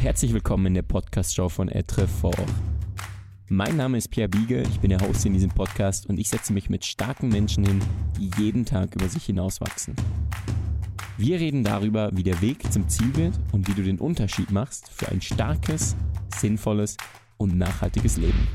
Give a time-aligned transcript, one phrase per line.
[0.00, 2.38] herzlich willkommen in der Podcast-Show von Etre Fort.
[3.48, 6.52] Mein Name ist Pierre Biege, ich bin der Host in diesem Podcast und ich setze
[6.52, 7.80] mich mit starken Menschen hin,
[8.16, 9.96] die jeden Tag über sich hinauswachsen.
[11.16, 14.88] Wir reden darüber, wie der Weg zum Ziel wird und wie du den Unterschied machst
[14.88, 15.96] für ein starkes,
[16.32, 16.96] sinnvolles
[17.36, 18.46] und nachhaltiges Leben.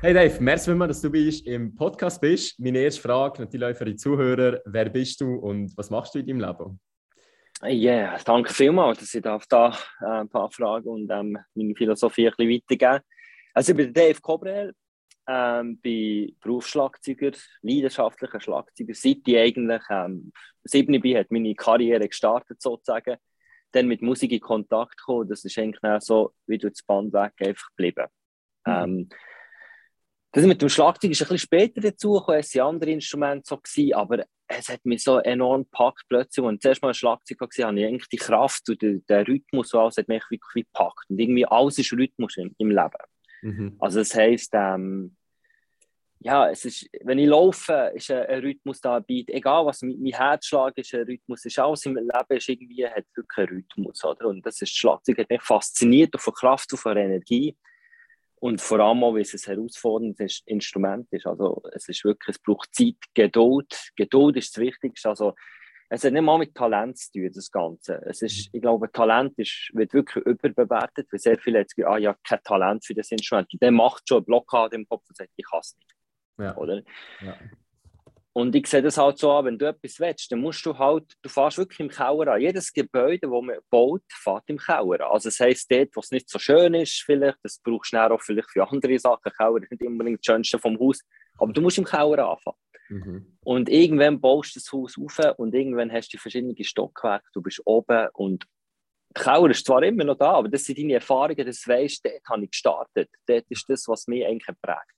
[0.00, 2.58] Hey Dave, merci vielmals, dass du bist, im Podcast bist.
[2.58, 6.26] Meine erste Frage natürlich für die Zuhörer, wer bist du und was machst du in
[6.26, 6.80] deinem Leben?
[7.62, 9.70] Ja, yeah, danke vielmals, dass ich darf da
[10.00, 13.04] äh, ein paar Fragen und ähm, meine Philosophie ein bisschen weitergeben
[13.54, 14.74] Also ich bin Dave Cobrel,
[15.26, 20.32] ähm, bin Berufsschlagzeuger, leidenschaftlicher Schlagzeuger, seit ich eigentlich ähm,
[20.64, 23.16] sieben bin, hat meine Karriere gestartet sozusagen.
[23.72, 27.32] Dann mit Musik in Kontakt gekommen, das ist eigentlich so wie durch das Band weg
[27.40, 28.06] einfach geblieben.
[28.66, 28.72] Mhm.
[28.72, 29.08] Ähm,
[30.34, 33.56] das mit dem Schlagzeug ist ein bisschen später dazu gekommen, es waren andere Instrumente so,
[33.56, 36.44] gewesen, aber es hat mich so enorm gepackt plötzlich.
[36.44, 39.72] Und zuerst mal ein Schlagzeug war, habe ich eigentlich die Kraft und den, den Rhythmus
[39.72, 41.08] und alles hat mich wirklich gepackt.
[41.08, 42.90] Und irgendwie alles ist Rhythmus im, im Leben.
[43.42, 43.76] Mhm.
[43.78, 45.16] Also das heisst, ähm,
[46.18, 49.22] ja, es ist, wenn ich laufe, ist ein, ein Rhythmus da dabei.
[49.28, 53.04] Egal was, mein, mein Herzschlag ist ein Rhythmus, ist alles im Leben ist irgendwie, hat
[53.14, 54.04] wirklich einen Rhythmus.
[54.04, 54.26] Oder?
[54.26, 57.56] Und das ist, Schlagzeug hat mich fasziniert von Kraft und von Energie.
[58.44, 61.26] Und vor allem auch, weil es ein herausforderndes Instrument ist.
[61.26, 63.90] Also es ist wirklich, es braucht Zeit, Geduld.
[63.96, 65.08] Geduld ist das Wichtigste.
[65.08, 65.34] Also
[65.88, 68.02] es hat nicht mal mit Talent zu tun, das Ganze.
[68.04, 71.96] Es ist, ich glaube, Talent ist, wird wirklich überbewertet, weil sehr viele jetzt sagen, ah
[71.96, 73.50] ja, kein Talent für das Instrument.
[73.50, 75.94] Und der macht schon eine Blockade im Kopf und sagt, ich kann es nicht.
[76.36, 76.54] Ja.
[76.58, 76.82] Oder?
[77.22, 77.38] Ja.
[78.36, 81.04] Und ich sehe das halt so an, wenn du etwas willst, dann musst du halt,
[81.22, 82.40] du fährst wirklich im Keller an.
[82.40, 85.12] Jedes Gebäude, das man baut, fährt im Keller an.
[85.12, 88.20] Also das heisst, dort, wo es nicht so schön ist, vielleicht, das brauchst du auch
[88.20, 89.32] vielleicht für andere Sachen.
[89.36, 91.00] Keller ist nicht unbedingt das Schönste vom Haus,
[91.38, 92.58] aber du musst im Keller anfangen.
[92.88, 93.38] Mhm.
[93.44, 97.62] Und irgendwann baust du das Haus auf und irgendwann hast du verschiedene Stockwerke, du bist
[97.64, 98.46] oben und
[99.16, 102.10] der Keller ist zwar immer noch da, aber das sind deine Erfahrungen, das weißt du,
[102.10, 103.10] dort habe ich gestartet.
[103.26, 104.92] Dort ist das, was mich eigentlich prägt.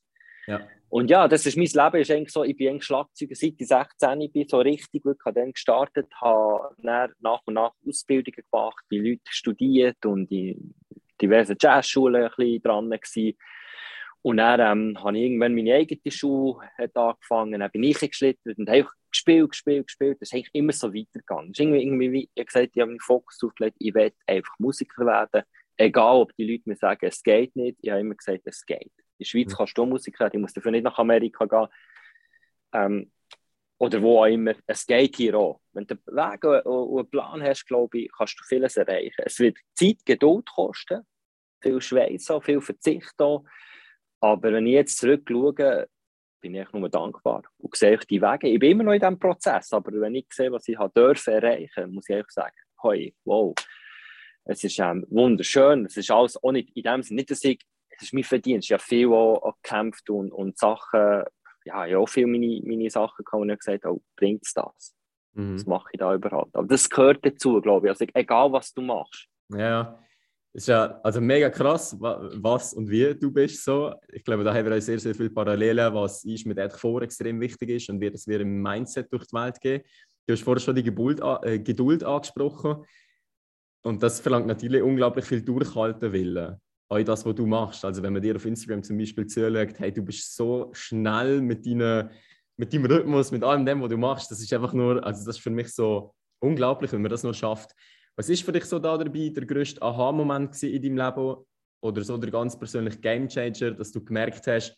[0.46, 0.66] Ja.
[0.88, 3.66] Und ja, das ist mein Leben, ist eigentlich so, ich bin eigentlich Schlagzeuger, seit ich
[3.66, 9.20] 16 bin, so richtig wirklich dann gestartet, habe nach und nach Ausbildungen gemacht, bei Leuten
[9.28, 10.74] studiert und in
[11.20, 13.36] diversen Jazzschulen ein bisschen dran gewesen.
[14.22, 16.58] Und dann ähm, habe ich irgendwann meine eigene Schule
[16.94, 20.18] angefangen, dann bin ich geschlittert und habe gespielt, gespielt, gespielt.
[20.20, 21.50] Das ist eigentlich immer so weitergegangen.
[21.52, 24.54] Es ist irgendwie, irgendwie wie ich gesagt, ich habe meinen Fokus aufgelegt, ich will einfach
[24.58, 25.42] Musiker werden.
[25.76, 28.92] Egal, ob die Leute mir sagen, es geht nicht, ich habe immer gesagt, es geht.
[29.18, 29.56] In der Schweiz mhm.
[29.56, 31.68] kannst du Musiker, ich muss dafür nicht nach Amerika gehen.
[32.72, 33.10] Ähm,
[33.78, 34.54] oder wo auch immer.
[34.66, 35.60] Es geht hier auch.
[35.72, 39.22] Wenn du einen Weg und einen Plan hast, glaube ich, kannst du vieles erreichen.
[39.24, 41.02] Es wird Zeit, Geduld kosten,
[41.60, 43.44] viel Schweiß, viel Verzicht auch.
[44.20, 45.88] Aber wenn ich jetzt zurückschaue,
[46.40, 48.48] bin ich nur dankbar und sehe die Wege.
[48.48, 51.92] Ich bin immer noch in diesem Prozess, aber wenn ich sehe, was ich dürfen erreichen,
[51.92, 53.54] muss ich einfach sagen, hey, wow,
[54.44, 55.86] es ist ähm, wunderschön.
[55.86, 57.60] Es ist alles auch nicht in dem Sinne, nicht, dass ich
[57.96, 58.68] es ist mein Verdienst.
[58.68, 61.24] Ich habe viel auch, gekämpft und, und Sachen,
[61.64, 64.94] ja, ich habe auch viele meine, meine Sachen gehabt und gesagt, oh, bringt es das?
[65.34, 65.54] Mhm.
[65.54, 66.54] Was mache ich da überhaupt?
[66.54, 67.90] Aber das gehört dazu, glaube ich.
[67.90, 69.26] Also egal, was du machst.
[69.52, 69.98] Ja,
[70.52, 73.92] ist ja also mega krass, was und wie du bist so.
[74.10, 77.02] Ich glaube, da haben wir auch sehr, sehr viele Parallelen, was ist mit Edge vor
[77.02, 79.82] extrem wichtig ist und wie das wir im Mindset durch die Welt gehen.
[80.26, 82.84] Du hast vorher schon die Geduld, äh, Geduld angesprochen.
[83.82, 87.84] Und das verlangt natürlich unglaublich viel Durchhalten Willen auch das, was du machst.
[87.84, 91.66] Also wenn man dir auf Instagram zum Beispiel zuschaut, hey, du bist so schnell mit,
[91.66, 92.10] deiner,
[92.56, 95.36] mit deinem Rhythmus, mit allem dem, was du machst, das ist einfach nur, also das
[95.36, 97.72] ist für mich so unglaublich, wenn man das nur schafft.
[98.16, 101.36] Was ist für dich so da dabei der größte Aha-Moment in deinem Leben
[101.82, 104.76] oder so der ganz persönliche Gamechanger, dass du gemerkt hast,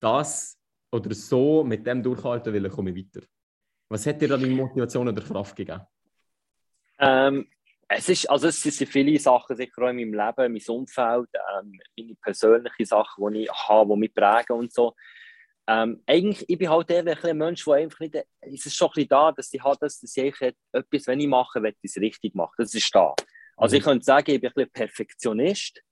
[0.00, 0.58] das
[0.90, 3.26] oder so mit dem durchhalten will, komme ich weiter?
[3.90, 5.80] Was hat dir da die Motivation oder Kraft gegeben?
[6.98, 7.46] Ähm,
[7.88, 11.28] es, ist, also es sind viele Sachen sicher auch in meinem Leben, mein Umfeld,
[11.58, 14.94] ähm, meine persönlichen Sachen, die ich habe, die mich prägen und so.
[15.66, 18.92] Ähm, eigentlich, ich bin halt eher ein, Mensch, der einfach nicht, es ist schon ein
[18.94, 20.40] bisschen da, dass ich halt, dass ich
[20.72, 22.54] etwas, wenn ich mache, will ich es richtig machen.
[22.58, 23.14] Das ist da.
[23.56, 23.78] Also mhm.
[23.78, 25.82] ich könnte sagen, ich bin ein bisschen Perfektionist.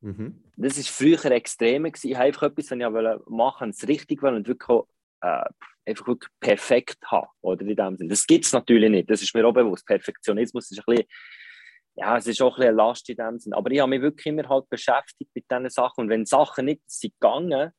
[0.00, 0.44] Mhm.
[0.56, 1.86] Das war früher extrem.
[1.86, 4.82] Ich habe einfach etwas, wenn ich machen wollte, es richtig will und wirklich
[5.22, 5.44] äh,
[5.86, 7.28] einfach wirklich perfekt haben.
[7.40, 8.10] Oder in dem Sinne.
[8.10, 9.10] Das gibt es natürlich nicht.
[9.10, 9.86] Das ist mir auch bewusst.
[9.86, 11.08] Perfektionismus ist ein bisschen,
[11.96, 13.56] ja, es ist auch ein bisschen eine Last in dem Sinne.
[13.56, 16.02] Aber ich habe mich wirklich immer halt beschäftigt mit diesen Sachen.
[16.02, 17.72] Und wenn Sachen nicht sind gegangen,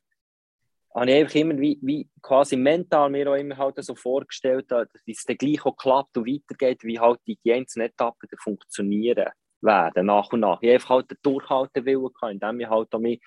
[0.94, 4.88] habe ich einfach immer wie, wie quasi mental mir auch immer halt so vorgestellt, dass
[5.06, 9.28] es dann gleich auch klappt und weitergeht, wie halt die, einzelnen Etappen funktionieren
[9.60, 10.58] werden, nach und nach.
[10.62, 13.20] Ich habe einfach halt den Durchhaltewillen gehabt, indem ich halt auch mich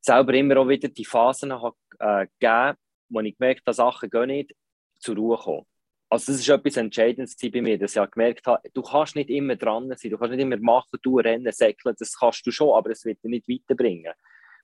[0.00, 4.28] selber immer auch wieder die Phasen habe, äh, gegeben wo ich gemerkt habe, Sachen gehen
[4.28, 4.54] nicht,
[4.98, 5.66] zur Ruhe kommen.
[6.08, 9.56] also das ist etwas Entscheidendes bei mir, dass ich gemerkt habe, du kannst nicht immer
[9.56, 12.90] dran sein, du kannst nicht immer machen, du rennen, säckeln, das kannst du schon, aber
[12.90, 14.12] es wird dich nicht weiterbringen.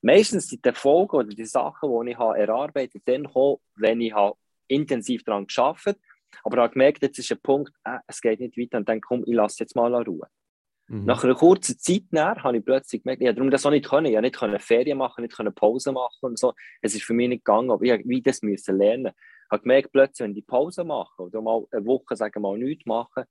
[0.03, 4.01] Meistens sind die Erfolge oder die Sachen, die ich habe erarbeitet habe, dann kommen, wenn
[4.01, 4.15] ich
[4.69, 5.99] intensiv daran geschafft habe,
[6.43, 9.01] aber ich habe gemerkt, jetzt ist ein Punkt, äh, es geht nicht weiter und dann
[9.01, 10.27] komm, ich lasse jetzt mal Ruhe.
[10.87, 11.05] Mhm.
[11.05, 14.07] Nach einer kurzen Zeit nach habe ich plötzlich gemerkt, ich darum das auch nicht können.
[14.07, 16.53] Ich nicht können Ferien machen, nicht können Pause machen und so.
[16.83, 19.13] Es ist für mich nicht gegangen, aber ich wie das müssen lernen.
[19.47, 22.59] Ich habe gemerkt, plötzlich, wenn ich Pause mache oder mal eine Woche, sagen wir mal,
[22.59, 23.25] nichts machen,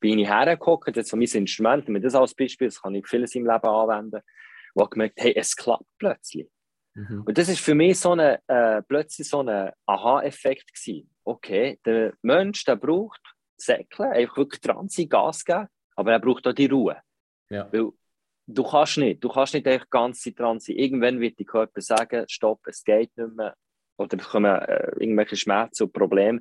[0.00, 3.34] bin ich hergekommen, das ist mein Instrument, mit das als Beispiel, das kann ich vieles
[3.34, 4.20] im Leben anwenden,
[4.74, 6.48] und habe gemerkt, hey, es klappt plötzlich.
[6.94, 7.22] Mhm.
[7.26, 11.10] Und das ist für mich so eine, äh, plötzlich so ein Aha-Effekt gewesen.
[11.24, 13.20] Okay, der Mensch, der braucht
[13.56, 16.96] Säckeln, einfach wirklich dran sein, Gas geben, aber er braucht auch die Ruhe.
[17.50, 17.68] Ja.
[17.72, 17.90] Weil
[18.46, 20.76] du kannst nicht, du kannst nicht einfach die ganze Zeit dran sein.
[20.76, 23.56] Irgendwann wird dein Körper sagen, stopp, es geht nicht mehr.
[23.96, 26.40] Oder es kommen äh, irgendwelche Schmerzen und Probleme.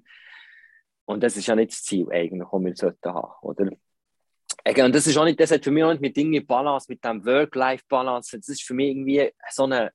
[1.06, 3.34] Und das ist ja nicht das Ziel, eigentlich, das wir sollten haben.
[3.42, 3.72] Oder?
[4.86, 7.04] Und das ist auch nicht, das hat für mich auch nicht mit Dingen Balance, mit
[7.04, 8.38] dem Work-Life-Balance.
[8.38, 9.92] Das ist für mich irgendwie so ein, ein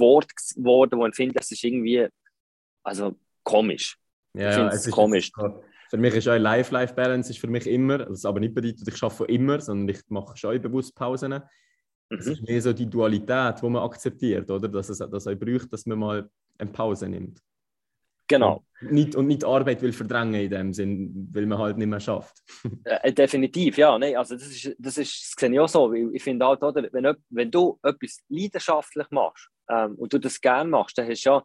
[0.00, 2.08] Wort geworden, wo ich finde, das ist irgendwie
[2.82, 3.14] also
[3.44, 3.96] komisch.
[4.32, 5.28] Ja, ich ja, es ist komisch.
[5.28, 9.00] Ist, für mich ist auch Life-Life-Balance ist für mich immer, das aber nicht bedeutet, ich
[9.00, 11.40] arbeite immer, sondern ich mache schon bewusst Pausen.
[12.10, 12.32] Es mhm.
[12.32, 14.66] ist mehr so die Dualität, die man akzeptiert, oder?
[14.66, 17.38] Dass es dass auch braucht, dass man mal eine Pause nimmt.
[18.26, 18.64] Genau.
[18.80, 22.00] Und nicht, und nicht Arbeit will verdrängen in dem Sinn, weil man halt nicht mehr
[22.00, 22.42] schafft.
[22.84, 23.96] äh, definitiv, ja.
[23.96, 25.92] Nee, also das, ist, das, ist, das sehe ich auch so.
[25.92, 30.68] Ich finde halt, oder, wenn, wenn du etwas leidenschaftlich machst ähm, und du das gerne
[30.68, 31.44] machst, dann hast du ja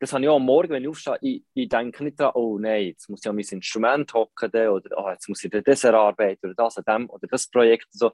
[0.00, 2.58] das habe ich auch am Morgen, wenn ich aufstehe, ich, ich denke nicht daran, oh
[2.58, 6.46] nein, jetzt muss ich an mein Instrument hocken oder oh, jetzt muss ich das erarbeiten
[6.46, 7.88] oder das an dem oder das Projekt.
[7.90, 8.12] So.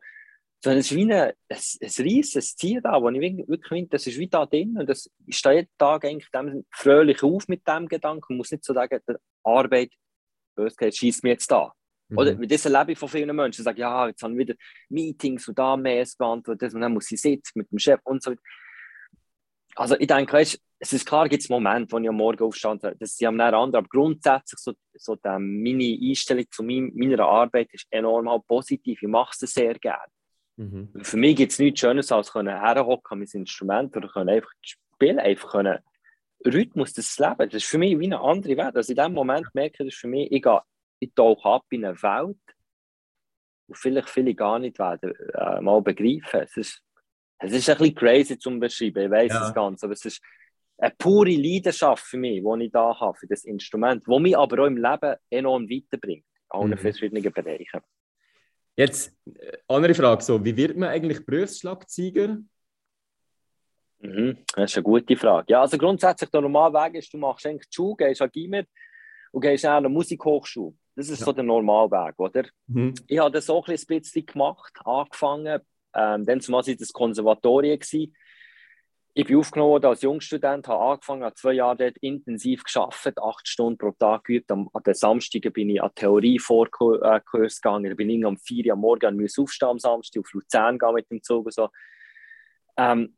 [0.63, 4.07] Sondern es ist wie ein, ein, ein riesiges Ziel da, wo ich wirklich finde, das
[4.07, 7.69] ist wie da drin und das, ich stehe jeden Tag eigentlich dem fröhlich auf mit
[7.69, 9.93] dem Gedanken und muss nicht so sagen, die Arbeit,
[10.57, 11.75] bös geht, schießt mir jetzt da.
[12.09, 12.19] Mhm.
[12.19, 14.55] Oder das erlebe ich von vielen Menschen, die sagen, ja, jetzt haben wir wieder
[14.89, 18.35] Meetings und da Mails beantwortet und dann muss ich sitzen mit dem Chef und so.
[19.77, 22.85] Also ich denke, weißt, es ist klar, gibt es Momente, wo ich am Morgen aufstand,
[22.85, 27.87] das sind andere, aber grundsätzlich so, so die, meine Einstellung zu mein, meiner Arbeit ist
[27.91, 29.03] enorm halt positiv.
[29.03, 30.13] Ich mache es sehr gerne.
[30.57, 30.91] Mhm.
[31.01, 35.19] Für mich gibt es nichts Schönes, als können herhocken mein Instrument oder können einfach spielen,
[35.19, 35.79] einfach können
[36.45, 37.53] Rhythmus des Lebens.
[37.53, 38.77] Das ist für mich wie eine andere Welt.
[38.77, 40.61] Also in dem Moment merke ich, das für mich, ich, gehe,
[41.01, 42.37] ich tauche ab in eine Welt,
[43.69, 46.41] die vielleicht viele gar nicht werden, äh, mal begreifen.
[46.41, 46.83] Es ist,
[47.39, 49.41] es ist ein bisschen crazy zum beschreiben, ich weiß ja.
[49.41, 50.21] das Ganze, aber es ist
[50.79, 54.63] eine pure Leidenschaft für mich, die ich da habe, für das Instrument, das mich aber
[54.63, 56.79] auch im Leben enorm weiterbringt, in allen mhm.
[56.79, 57.81] verschiedenen Bereichen.
[58.77, 62.39] Jetzt, äh, andere Frage, so, wie wird man eigentlich Berufsschlagzeuger?
[64.01, 65.53] Mhm, das ist eine gute Frage.
[65.53, 68.65] Ja, also grundsätzlich der normale Weg ist, du machst eigentlich die Schule, gehst an Gimmer
[69.33, 70.75] und gehst an eine Musikhochschule.
[70.97, 71.27] Das ist ja.
[71.27, 72.45] so der Normalweg, oder?
[72.67, 72.95] Mhm.
[73.07, 75.61] Ich habe das auch ein bisschen gemacht, angefangen.
[75.95, 77.79] Ähm, dann zumal war das Konservatorium.
[77.79, 78.15] Gewesen
[79.17, 83.79] ich bin aufgenommen als Jungstudent, habe angefangen, habe zwei Jahre dort intensiv geschafft, acht Stunden
[83.79, 84.51] pro Tag geübt.
[84.51, 87.93] Am, an den Samstagen bin ich an Theorievorkurs gegangen.
[87.93, 90.95] Ich bin irgendwie um vier Uhr am Morgen muss aufstehen am Samstag, auf Luzern gehen
[90.95, 91.69] mit dem Zug und so.
[92.77, 93.17] Ähm,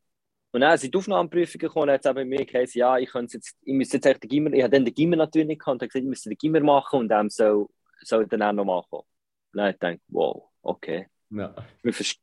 [0.53, 3.75] und dann sind die Aufnahmeprüfungen gekommen, hat es eben mir gesagt, ja, ich, jetzt, ich
[3.75, 6.03] müsste jetzt echt den Gimmer, ich habe dann den Gimmer natürlich nicht gehabt, und gesagt,
[6.03, 7.69] ich müsste den Gimmer machen und dem soll,
[8.03, 8.99] soll dann auch noch machen.
[8.99, 9.05] Und
[9.55, 11.07] dann habe ich gedacht, wow, okay.
[11.31, 11.55] Ja.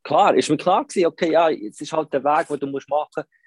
[0.03, 2.87] Klar, ist mir klar gewesen, okay, ja, es ist halt der Weg, den du musst
[2.87, 3.42] machen musst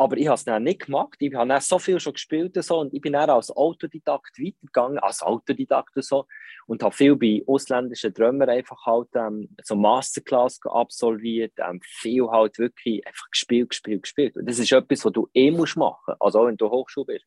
[0.00, 1.16] aber ich habe es nicht gemacht.
[1.18, 4.98] Ich habe so viel schon gespielt und, so, und ich bin dann als Autodidakt weitergegangen,
[4.98, 6.24] als Autodidakt und so,
[6.66, 12.58] und habe viel bei ausländischen Drömern einfach halt ähm, so Masterclass absolviert, ähm, viel halt
[12.58, 14.36] wirklich einfach gespielt, gespielt, gespielt.
[14.38, 17.26] Und das ist etwas, was du eh musst machen, also auch wenn du Hochschule bist.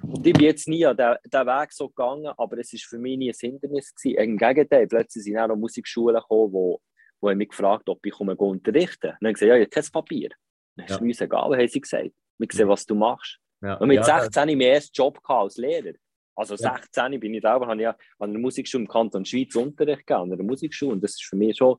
[0.00, 3.18] Und ich bin jetzt nie an diesen Weg so gegangen, aber es war für mich
[3.18, 4.16] nie ein Hindernis gewesen.
[4.16, 6.80] Im Gegenteil, plötzlich sind auch Musikschulen gekommen, wo,
[7.20, 9.10] wo mich gefragt haben, ob ich unterrichten kann.
[9.10, 10.30] Und dann habe ich gesagt, ja, ich habe kein Papier.
[10.76, 11.02] Das ist ja.
[11.02, 12.10] uns egal, haben sie gesagt.
[12.38, 13.38] Wir sehen, was du machst.
[13.62, 13.74] Ja.
[13.74, 15.94] Und mit ja, 16 hatte ich meinen ersten Job als Lehrer.
[16.36, 20.06] Also 16 bin ich selber, habe ich ja an der Musikschule im Kanton Schweiz Unterricht
[20.06, 20.92] gegeben, an der Musikschule.
[20.92, 21.76] Und das ist für mich schon,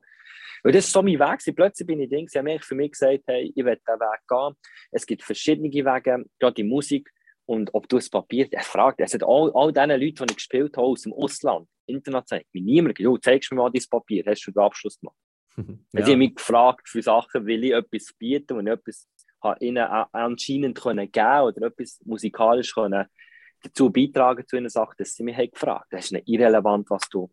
[0.62, 1.54] weil das ist so mein Weg.
[1.54, 4.20] Plötzlich bin ich Ding, sie haben mich für mich gesagt, hey, ich will diesen Weg
[4.26, 4.54] gehen.
[4.90, 7.10] Es gibt verschiedene Wege, gerade in Musik.
[7.44, 10.36] Und ob du das Papier, er fragt, es hat all, all diese Leute, die ich
[10.36, 14.24] gespielt habe aus dem Ausland, international, mir niemand gesagt, du zeigst mir mal dein Papier,
[14.26, 15.16] hast du den Abschluss gemacht?
[15.92, 16.04] ja.
[16.04, 19.08] Sie haben mich gefragt für Sachen, will ich etwas bieten und etwas
[19.60, 23.06] ihnen anscheinend können geben oder etwas musikalisch können
[23.62, 27.08] dazu beitragen zu einer Sache, dass sie mich haben gefragt Das ist nicht irrelevant, was
[27.08, 27.30] du.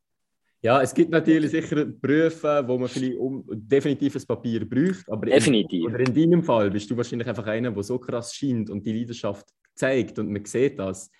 [0.61, 5.09] Ja, es gibt natürlich sicher Berufe, wo man vielleicht um, definitiv ein Papier braucht.
[5.09, 5.81] Aber definitiv.
[5.81, 8.85] In, oder in deinem Fall bist du wahrscheinlich einfach einer, der so krass scheint und
[8.85, 11.11] die Leidenschaft zeigt und man sieht das.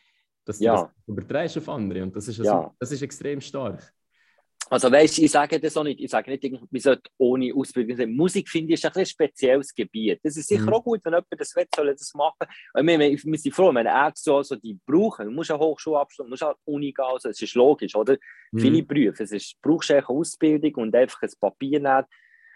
[0.46, 0.76] dass du ja.
[0.76, 2.04] das überträgst auf andere.
[2.04, 2.76] Und das ist, also, ja.
[2.80, 3.94] das ist extrem stark.
[4.70, 8.14] Also weißt ich sage das auch nicht, ich sage nicht, wir sollten ohne Ausbildung sein.
[8.14, 10.20] Musik finde ich ist ein, ein spezielles Gebiet.
[10.24, 10.74] Das ist sicher mhm.
[10.74, 12.48] auch gut, wenn jemand das will, soll das machen.
[12.74, 15.26] Wir, wir, wir sind froh, wenn Ärzte also die brauchen.
[15.26, 18.18] Du musst eine Hochschulabschluss, du musst eine Uni gehen, also, es ist logisch, oder?
[18.52, 18.60] Mhm.
[18.60, 22.06] Viele Berufe, es ist, du brauchst eine Ausbildung und einfach ein Papier nehmen.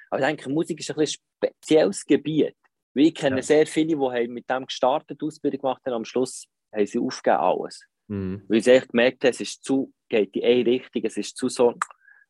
[0.09, 2.55] Aber ich denke, Musik ist ein, ein spezielles Gebiet.
[2.93, 3.41] ich kenne ja.
[3.41, 7.85] sehr viele, die mit dem gestartet Ausbildung gemacht haben, am Schluss haben sie aufgegeben alles.
[8.07, 8.43] Mhm.
[8.47, 11.49] Weil sie echt gemerkt haben, es ist zu, geht in eine Richtung, es ist zu
[11.49, 11.75] so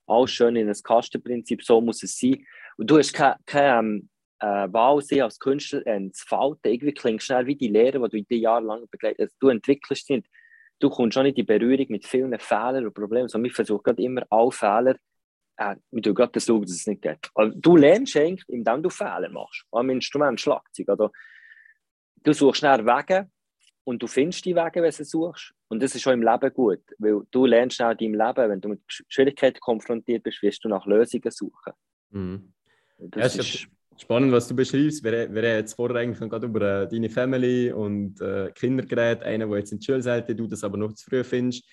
[0.07, 2.45] alles schön in ein Kastenprinzip, so muss es sein.
[2.77, 4.09] Und du hast keine, keine ähm,
[4.39, 6.59] äh, Wahl sehen als Künstler äh, zu falten.
[6.63, 9.49] Irgendwie klingt schnell wie die Lehre, die du in den Jahren lang begleitet also, Du
[9.49, 10.25] entwickelst dich.
[10.79, 14.21] Du kommst schon in Berührung mit vielen Fehlern und Problemen, sondern wir versuchen gerade immer
[14.29, 14.95] alle Fehler,
[15.57, 17.29] äh, wir tun gerade schauen, dass es nicht geht.
[17.33, 19.65] Also, du lernst eigentlich, indem du Fehler machst.
[19.71, 20.87] Am Instrument Schlagzeug.
[20.89, 21.11] Oder?
[22.23, 23.29] Du suchst schnell Wege,
[23.88, 25.53] und du findest die Wege, wenn du suchst.
[25.70, 28.60] Und das ist schon im Leben gut, weil du lernst auch in deinem Leben, wenn
[28.60, 31.74] du mit Schwierigkeiten konfrontiert bist, wirst du nach Lösungen suchen.
[32.10, 32.53] Mhm.
[33.15, 35.01] Ja, ist, ist spannend, was du beschreibst.
[35.06, 39.24] Wir, wir haben jetzt vorher eigentlich gerade über äh, deine Family und äh, Kinder geredet,
[39.24, 41.63] einer, der jetzt in die Schule sollte, du das aber noch zu früh findest.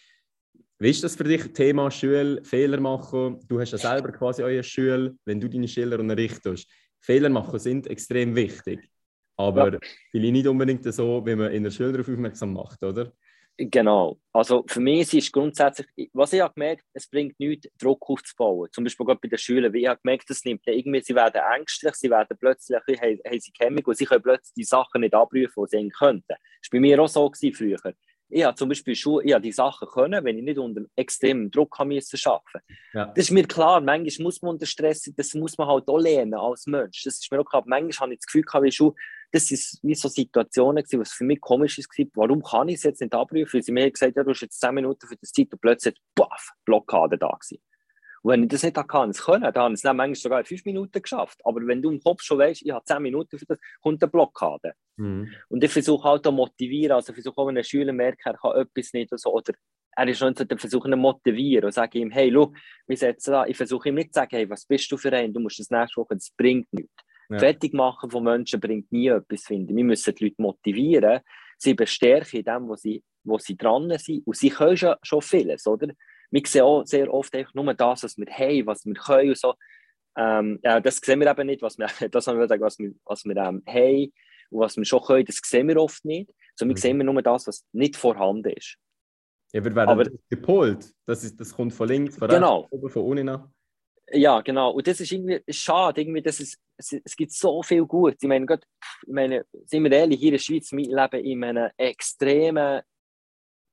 [0.78, 3.40] Wie ist das für dich, Thema Schule, Fehler machen?
[3.48, 6.70] Du hast ja selber quasi eure Schule, wenn du deine Schüler unterrichtest.
[7.00, 8.88] Fehler machen sind extrem wichtig.
[9.36, 9.78] Aber ja.
[10.10, 13.12] vielleicht nicht unbedingt so, wie man in der Schule darauf aufmerksam macht, oder?
[13.56, 14.18] Genau.
[14.32, 18.68] Also für mich ist grundsätzlich, was ich habe gemerkt, es bringt nichts, Druck aufzubauen.
[18.72, 21.40] Zum Beispiel gerade bei den Schülern, wie ich habe gemerkt, das nimmt irgendwie, sie werden
[21.56, 25.14] ängstlich, sie werden plötzlich, haben, haben sie Hemmung und sie können plötzlich die Sachen nicht
[25.14, 26.24] abrufen, die sie könnten.
[26.28, 27.94] Das war bei mir auch so gewesen früher.
[28.28, 31.48] Ich habe zum Beispiel Schule, ich habe die Sachen können, wenn ich nicht unter extremem
[31.52, 32.66] Druck haben müssen arbeiten.
[32.92, 33.06] Ja.
[33.06, 36.34] Das ist mir klar, manchmal muss man unter Stress, das muss man halt auch lernen
[36.34, 37.04] als Mensch.
[37.04, 37.62] Das ist mir auch klar.
[37.66, 38.94] Manchmal habe ich das Gefühl gehabt, wie Schule,
[39.34, 42.84] das sind wie so Situationen gewesen, was für mich komisch ist, warum kann ich es
[42.84, 43.52] jetzt nicht abrufen?
[43.52, 45.96] Weil sie mir gesagt ja, du hast jetzt 10 Minuten für das Zeit und plötzlich,
[46.14, 47.60] baff, Blockade da gewesen.
[48.22, 50.64] Und wenn ich das nicht kann, es können, dann habe ich es manchmal sogar 5
[50.64, 51.40] Minuten geschafft.
[51.44, 54.10] Aber wenn du im Kopf schon weißt, ich habe 10 Minuten für das, kommt eine
[54.10, 54.74] Blockade.
[54.96, 55.32] Mhm.
[55.48, 58.34] Und ich versuche halt auch motivieren, also ich versuche auch, wenn ein Schüler merkt, er
[58.34, 59.52] kann etwas nicht oder so, oder
[59.96, 62.52] er ist schon zu versuchen zu motivieren und sage ihm, hey, schau,
[62.86, 65.32] wir setzen da, ich versuche ihm nicht zu sagen, hey, was bist du für ein,
[65.32, 67.03] du musst das nächste Woche, das bringt nichts.
[67.30, 67.38] Ja.
[67.38, 69.76] Fertig machen von Menschen bringt nie etwas, finde ich.
[69.76, 71.20] Wir müssen die Leute motivieren,
[71.58, 74.26] sie bestärken in dem, wo sie, wo sie dran sind.
[74.26, 75.88] Und sie können schon, schon vieles, oder?
[76.30, 79.38] Wir sehen auch sehr oft einfach nur das, was wir haben, was wir können und
[79.38, 79.54] so.
[80.16, 82.92] Ähm, ja, das sehen wir eben nicht, was wir, das haben wir gesagt, was wir,
[83.04, 84.12] was wir ähm, haben
[84.50, 86.30] und was wir schon können, das sehen wir oft nicht.
[86.58, 86.76] Wir mhm.
[86.76, 88.76] sehen nur das, was nicht vorhanden ist.
[89.52, 90.92] Ja, wir werden Aber, gepolt.
[91.06, 92.68] Das, ist, das kommt von links, von genau.
[92.72, 93.48] rechts, von unten nach.
[94.12, 94.72] Ja, genau.
[94.72, 98.22] Und das ist irgendwie schade, irgendwie, dass es, es, es gibt so viel Gutes.
[98.22, 98.64] Ich meine, Gott,
[99.06, 102.82] ich meine, sind wir ehrlich, hier in der Schweiz, wir leben in einem extremen,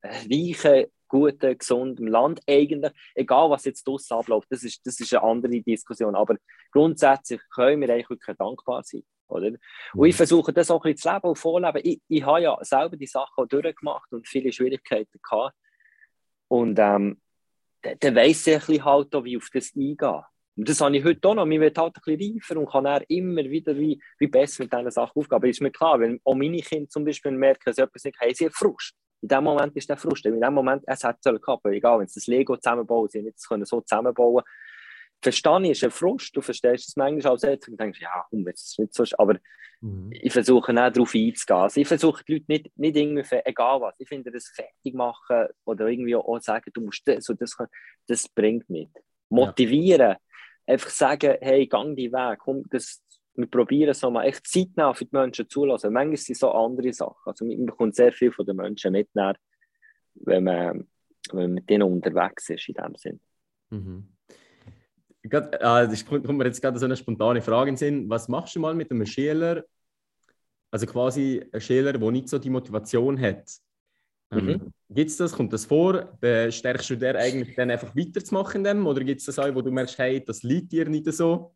[0.04, 2.92] reichen, guten, gesunden Land eigentlich.
[3.16, 6.16] Egal, was jetzt draussen abläuft, das ist, das ist eine andere Diskussion.
[6.16, 6.38] Aber
[6.72, 9.04] grundsätzlich können wir eigentlich wirklich dankbar sein.
[9.28, 9.48] Oder?
[9.94, 10.18] Und ich mhm.
[10.18, 11.82] versuche das auch ein bisschen zu leben und vorleben.
[11.84, 15.56] Ich, ich habe ja selber die Sachen durchgemacht und viele Schwierigkeiten gehabt.
[16.48, 17.22] Und ähm,
[17.82, 20.24] dann, weiss ich halt auch, wie auf das eingehen.
[20.58, 21.46] Und das habe ich heute auch noch.
[21.46, 24.74] Man wird halt ein bisschen reifer und kann dann immer wieder wie, wie besser mit
[24.74, 25.36] diesen Sachen aufgehen.
[25.36, 28.34] Aber ist mir klar, wenn auch meine Kinder zum Beispiel merken, dass etwas nicht haben,
[28.34, 28.94] sie haben Frust.
[29.22, 30.26] In dem Moment ist der Frust.
[30.26, 31.66] In dem Moment, es hat es gehabt.
[31.68, 34.44] Egal, wenn sie das Lego zusammenbauen, sie nicht können so zusammenbauen
[35.24, 36.36] Verstehen ist ein Frust.
[36.36, 39.04] Du verstehst es manchmal als Eltern und denkst, ja, komm, jetzt ist nicht so.
[39.20, 39.38] Aber
[39.80, 40.10] mhm.
[40.12, 41.60] ich versuche auch darauf einzugehen.
[41.60, 45.46] Also ich versuche die Leute nicht, nicht irgendwie, egal was, ich finde, das fertig machen
[45.66, 47.56] oder irgendwie auch sagen, du musst das und das,
[48.08, 48.92] das bringt nicht.
[49.30, 50.18] Motivieren, ja.
[50.66, 53.02] Einfach sagen, hey, gang die Weg, komm, das,
[53.36, 55.94] wir probieren es mal echt zeitnah für die Menschen zulassen.
[55.94, 57.16] Manchmal sind so andere Sachen.
[57.26, 60.88] Also man bekommt sehr viel von den Menschen mit, wenn man,
[61.32, 63.20] wenn man mit denen unterwegs ist in dem Sinn.
[63.70, 64.08] Mhm.
[65.30, 68.10] Grad, äh, kommt mir jetzt gerade so eine spontane Frage in den Sinn.
[68.10, 69.64] Was machst du mal mit einem Schüler,
[70.72, 73.52] also quasi ein Schüler, der nicht so die Motivation hat?
[74.32, 74.74] Ähm, mhm.
[74.90, 75.34] Gibt es das?
[75.34, 76.18] Kommt das vor?
[76.22, 78.88] Stärkst du der eigentlich dann einfach weiterzumachen in dem?
[78.88, 81.56] Oder gibt es das auch, wo du merkst, hey, das liegt dir nicht so?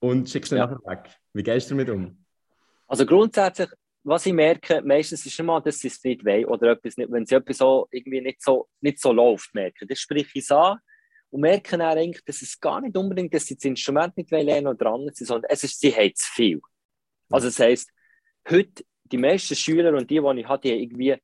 [0.00, 0.66] Und schickst du ja.
[0.66, 1.10] nachher weg?
[1.32, 2.24] Wie gehst du damit um?
[2.88, 3.68] Also grundsätzlich,
[4.02, 7.24] was ich merke, meistens ist immer, dass sie es nicht wollen oder etwas nicht, wenn
[7.24, 9.86] sie etwas so irgendwie nicht so, nicht so läuft, merken.
[9.86, 10.78] Das spreche ich an
[11.30, 14.66] und merken dann eigentlich, dass es gar nicht unbedingt, dass sie das Instrument nicht lernen
[14.66, 16.60] oder dran sind, sondern es ist, sie haben zu viel.
[17.30, 17.90] Also das heisst,
[18.50, 21.16] heute, die meisten Schüler und die, die ich hatte, die irgendwie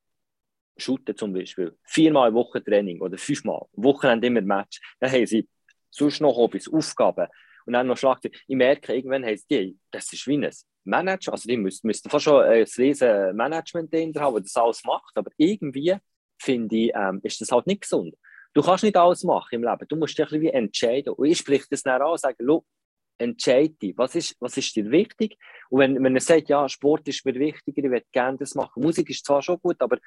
[0.79, 5.49] shooten zum Beispiel, viermal Woche Training oder fünfmal, Wochenende immer Match, dann haben sie
[5.91, 7.29] sonst noch Hobbys, Aufgaben
[7.67, 8.35] und dann noch Schlagzeug.
[8.47, 10.51] Ich merke, irgendwann haben sie das ist wie ein
[10.85, 11.33] managen.
[11.33, 15.17] Also die müssten, müssten fast schon ein riesen Management dahinter haben, das alles macht.
[15.17, 15.97] Aber irgendwie,
[16.41, 18.15] finde ich, ähm, ist das halt nicht gesund.
[18.55, 19.87] Du kannst nicht alles machen im Leben.
[19.89, 21.13] Du musst dich irgendwie entscheiden.
[21.13, 22.43] Und ich spreche das dann an und sage,
[23.19, 23.99] entscheide dich.
[23.99, 25.37] Was ist, was ist dir wichtig?
[25.71, 28.83] Und wenn, wenn er sagt, ja, Sport ist mir wichtiger, ich würde gerne das machen.
[28.83, 29.99] Musik ist zwar schon gut, aber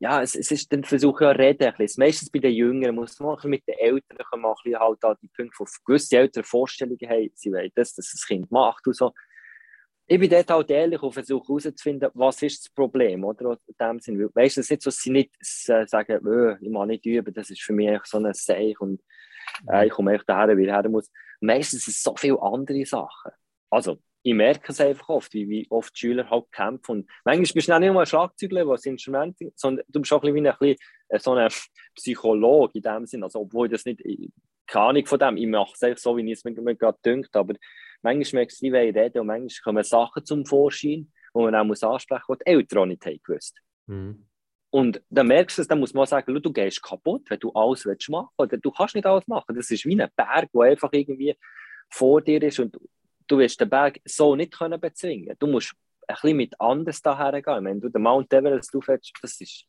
[0.00, 1.68] ja, es, es ist dann versuche ich ja reden.
[1.68, 2.04] Ein bisschen.
[2.04, 5.56] Meistens bei den Jüngeren muss man mit den Eltern kann bisschen halt da die Punkte,
[5.58, 9.12] wo gewisse Eltern Vorstellungen haben, sie wollen das, dass das Kind macht und so.
[10.06, 13.56] Ich bin dort halt ehrlich und versuche herauszufinden, was ist das Problem, oder?
[13.66, 16.68] In dem Sinn, weißt du, es ist nicht so, dass sie nicht sagen, öh, ich
[16.68, 19.00] mag nicht üben, das ist für mich so ein Seich und
[19.70, 21.10] äh, ich komme echt daher, wie ich her muss.
[21.40, 23.32] Meistens sind es so viele andere Sachen.
[23.70, 26.92] Also, ich merke es einfach oft, wie, wie oft die Schüler halt kämpfen.
[26.92, 30.32] Und manchmal bist du nicht nur ein Schlagzeugler, was Instrument sondern du bist auch ein
[30.32, 30.76] bisschen wie ein,
[31.08, 31.50] bisschen, so ein
[31.94, 33.22] Psychologe in dem Sinn.
[33.22, 34.02] Also, obwohl das nicht,
[34.66, 36.98] keine Ahnung von dem, ich mache es einfach so, wie ich es mir, mir gerade
[37.04, 37.52] dünkt, aber
[38.00, 41.64] manchmal merkst du, wie ich rede und manchmal kommen Sachen zum Vorschein, die man auch
[41.64, 43.60] muss ansprechen muss, die die Eltern auch nicht haben gewusst.
[43.86, 44.26] Mhm.
[44.70, 47.84] Und dann merkst du es, dann muss man sagen, du gehst kaputt, wenn du alles
[47.84, 48.64] willst machen willst.
[48.64, 49.54] Du kannst nicht alles machen.
[49.54, 51.36] Das ist wie ein Berg, der einfach irgendwie
[51.90, 52.76] vor dir ist und
[53.26, 55.34] du wirst den Berg so nicht können bezwingen.
[55.38, 55.74] Du musst
[56.06, 57.64] ein bisschen mit anders daher gehen.
[57.64, 59.64] Wenn du den Mount Everest aufhältst, das ist,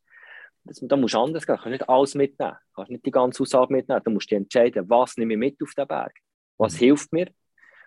[0.63, 1.55] das, da musst du anders gehen.
[1.55, 2.57] Du kannst nicht alles mitnehmen.
[2.69, 4.01] Du kannst nicht die ganze Aussage mitnehmen.
[4.03, 6.13] Du musst dich entscheiden, was nehme ich mit auf den Berg?
[6.57, 6.79] Was mhm.
[6.79, 7.29] hilft mir?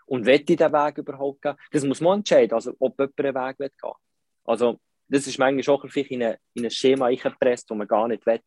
[0.06, 1.56] Und will ich diesen Weg überhaupt gehen?
[1.70, 3.92] Das muss man entscheiden, also ob jemand einen Weg will gehen
[4.44, 8.24] Also das ist manchmal auch in, eine, in ein Schema eingepresst, das man gar nicht
[8.26, 8.40] will.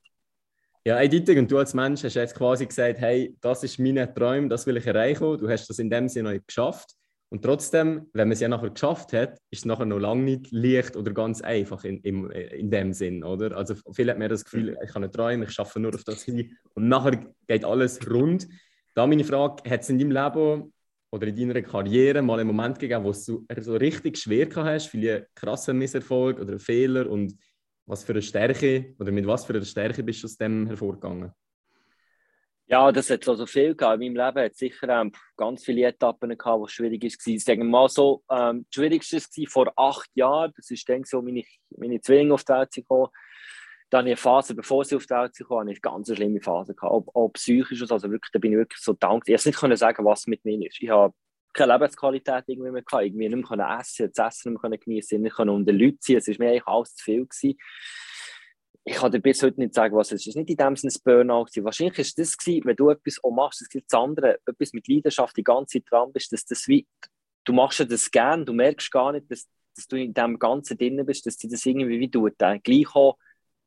[0.83, 1.37] Ja, eindeutig.
[1.37, 4.77] Und du als Mensch hast jetzt quasi gesagt, hey, das ist mein Traum, das will
[4.77, 5.37] ich erreichen.
[5.37, 6.95] Du hast das in dem Sinne geschafft.
[7.31, 10.51] Und trotzdem, wenn man es ja nachher geschafft hat, ist es nachher noch lange nicht
[10.51, 13.55] leicht oder ganz einfach in, in, in dem Sinn, oder?
[13.55, 16.23] Also viele haben mir das Gefühl, ich kann nicht träumen, ich schaffe nur auf das
[16.23, 18.49] hin und nachher geht alles rund.
[18.95, 20.73] Da meine Frage, hat es in deinem Leben
[21.09, 25.27] oder in deiner Karriere mal einen Moment gegeben, wo du so richtig schwer hast, viele
[25.33, 27.33] krasse Misserfolg oder Fehler und
[27.85, 31.31] was für eine Stärke oder mit was für einer Stärke bist du aus dem hervorgegangen?
[32.71, 34.01] Ja, das hat also viel gehabt.
[34.01, 37.33] In meinem Leben hat es sicher ähm, ganz viele Etappen gehabt, die schwierig waren.
[37.35, 40.53] Ich sage mal so, ähm, das Schwierigste war vor acht Jahren.
[40.55, 41.43] Das ist dann so, meine,
[41.77, 43.09] meine Zwillinge auf die Welt gekommen.
[43.89, 46.93] Dann ich eine Phase, bevor sie auf die Welt kamen, eine ganz schlimme Phase gehabt.
[46.93, 49.35] Ob, ob psychisch, also wirklich, da bin ich wirklich so dankbar.
[49.35, 50.81] Ich konnte nicht sagen, was mit mir ist.
[50.81, 51.13] Ich habe
[51.51, 53.03] keine Lebensqualität irgendwie mehr gehabt.
[53.03, 56.15] Irgendwie nicht mehr essen, das Essen nicht mehr genießen, nicht mehr unter Leuten sein.
[56.15, 57.57] Es war mir eigentlich alles zu viel gewesen.
[58.83, 60.27] Ich kann dir bis heute nicht sagen, was es ist.
[60.27, 61.47] Es war nicht in dem Sinne ein Burnout.
[61.57, 64.73] Wahrscheinlich war es das, gewesen, wenn du etwas auch machst, das gilt das andere, etwas
[64.73, 66.87] mit Leidenschaft die ganze Zeit dran bist, dass das wie,
[67.43, 70.77] du machst ja das gern, du merkst gar nicht, dass, dass du in dem Ganzen
[70.77, 73.17] drin bist, dass dich das irgendwie wie du äh, gleich auch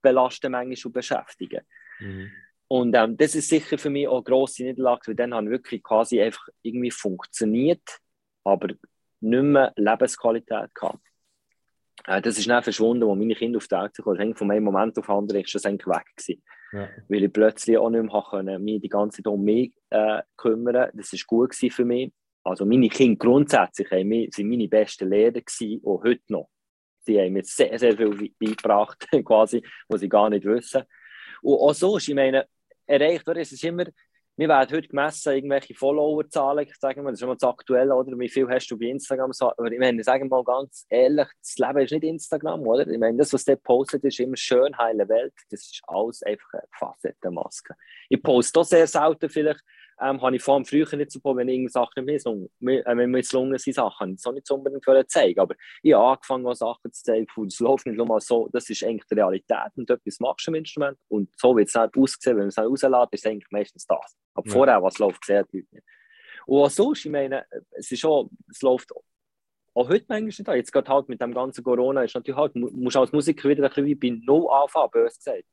[0.03, 1.63] belasten manchmal und beschäftigen.
[2.01, 2.31] Mhm.
[2.69, 5.83] Und ähm, das ist sicher für mich auch eine grosse Niederlage, weil dann haben wirklich
[5.83, 7.99] quasi einfach irgendwie funktioniert,
[8.43, 8.69] aber
[9.21, 10.99] nicht mehr Lebensqualität gehabt.
[12.07, 14.35] Äh, das ist dann verschwunden, als meine Kinder auf die Welt kamen.
[14.35, 16.43] Von einem Moment auf den anderen ist das eigentlich weg gewesen.
[16.73, 16.89] Ja.
[17.09, 20.91] Weil ich plötzlich auch nicht mehr können, mich die ganze Zeit um mich äh, kümmern
[20.95, 22.13] Das war gut für mich.
[22.43, 26.51] Also meine Kinder grundsätzlich sind meine besten Lehrer gewesen, auch heute noch.
[27.01, 30.83] Sie haben mir sehr, sehr viel beigebracht, quasi, was sie gar nicht wissen.
[31.43, 32.47] Und auch so ist, ich meine,
[32.87, 33.41] erreicht, oder?
[33.41, 33.85] es ist immer,
[34.37, 38.19] wir werden heute gemessen, irgendwelche Followerzahlen, sagen wir, das ist immer das Aktuelle, oder?
[38.19, 39.31] Wie viel hast du bei Instagram?
[39.41, 42.87] Aber ich meine, sagen wir mal ganz ehrlich, das Leben ist nicht Instagram, oder?
[42.89, 45.35] Ich meine, das, was der postet, ist immer schön, heile Welt.
[45.51, 47.75] Das ist alles einfach eine Facettenmaske.
[48.09, 49.61] Ich poste auch sehr selten vielleicht
[50.05, 53.23] ähm, habe ich vor allem früher nicht so wenn ich Sachen nicht äh, wenn mir
[53.23, 57.03] gelungen sind Sachen, das auch nicht unbedingt zeigen aber ich habe angefangen, auch Sachen zu
[57.03, 60.47] zeigen, es läuft nicht nur mal so, das ist eigentlich die Realität und etwas machst
[60.47, 63.51] du im Instrument und so wird es nicht aussehen, wenn man es rauslässt, ist eigentlich
[63.51, 64.17] meistens das.
[64.35, 64.53] Aber ja.
[64.53, 65.85] vorher, was läuft, sehr die nicht.
[66.47, 68.93] Und auch sonst, ich meine, es ist schon, es läuft
[69.75, 72.97] auch heute manchmal nicht Jetzt geht halt mit dem ganzen Corona, ist natürlich halt, musst
[72.97, 75.45] als Musiker wieder ein bisschen wie bei Null anfangen, bös gesagt.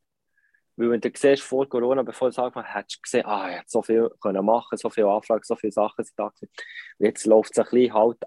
[0.82, 3.50] Weil wenn du siehst, vor Corona, bevor du es angefangen hast, hättest du gesehen, ah,
[3.50, 6.50] ich hätte so viel können machen, so viele Anfragen, so viele Sachen sind da gewesen.
[7.00, 8.18] Jetzt läuft es ein bisschen halt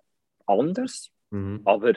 [0.46, 1.62] anders, mhm.
[1.64, 1.94] aber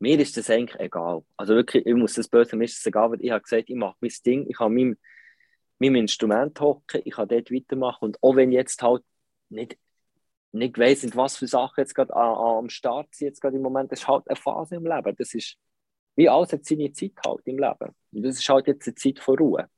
[0.00, 1.24] mir ist das eigentlich egal.
[1.36, 3.76] Also wirklich, ich muss das böse, mir ist es egal, weil ich habe gesagt, ich
[3.76, 4.96] mache mein Ding, ich habe mein,
[5.78, 9.02] mein Instrument hocken, ich kann dort weitermachen und auch wenn jetzt halt
[9.48, 9.78] nicht
[10.52, 14.00] nicht weiss, was für Sachen jetzt gerade am Start sind, jetzt gerade im Moment, das
[14.00, 15.14] ist halt eine Phase im Leben.
[15.16, 15.56] Das ist,
[16.18, 17.94] wie alles hat seine Zeit halt im Leben.
[18.12, 19.68] Und das ist halt jetzt eine Zeit von Ruhe.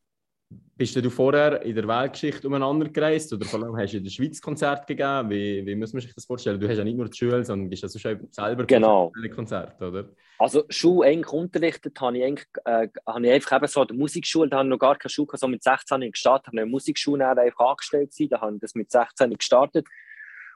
[0.75, 4.11] Bist du vorher in der Weltgeschichte umeinander gereist oder vor allem hast du in der
[4.11, 5.29] Schweiz Konzert gegeben?
[5.29, 6.59] Wie, wie muss man sich das vorstellen?
[6.59, 9.13] Du hast ja nicht nur die Schule, sondern bist ja sonst selber genau.
[9.35, 10.09] Konzert, oder?
[10.39, 13.97] Also Schule eigentlich unterrichtet habe ich, eigentlich, äh, habe ich einfach eben so an der
[13.99, 16.63] Musikschule, da habe ich noch gar keine Schule so mit 16 habe ich gestartet, habe
[16.63, 19.87] eine Musikschule einfach angestellt gewesen, da habe ich das mit 16 gestartet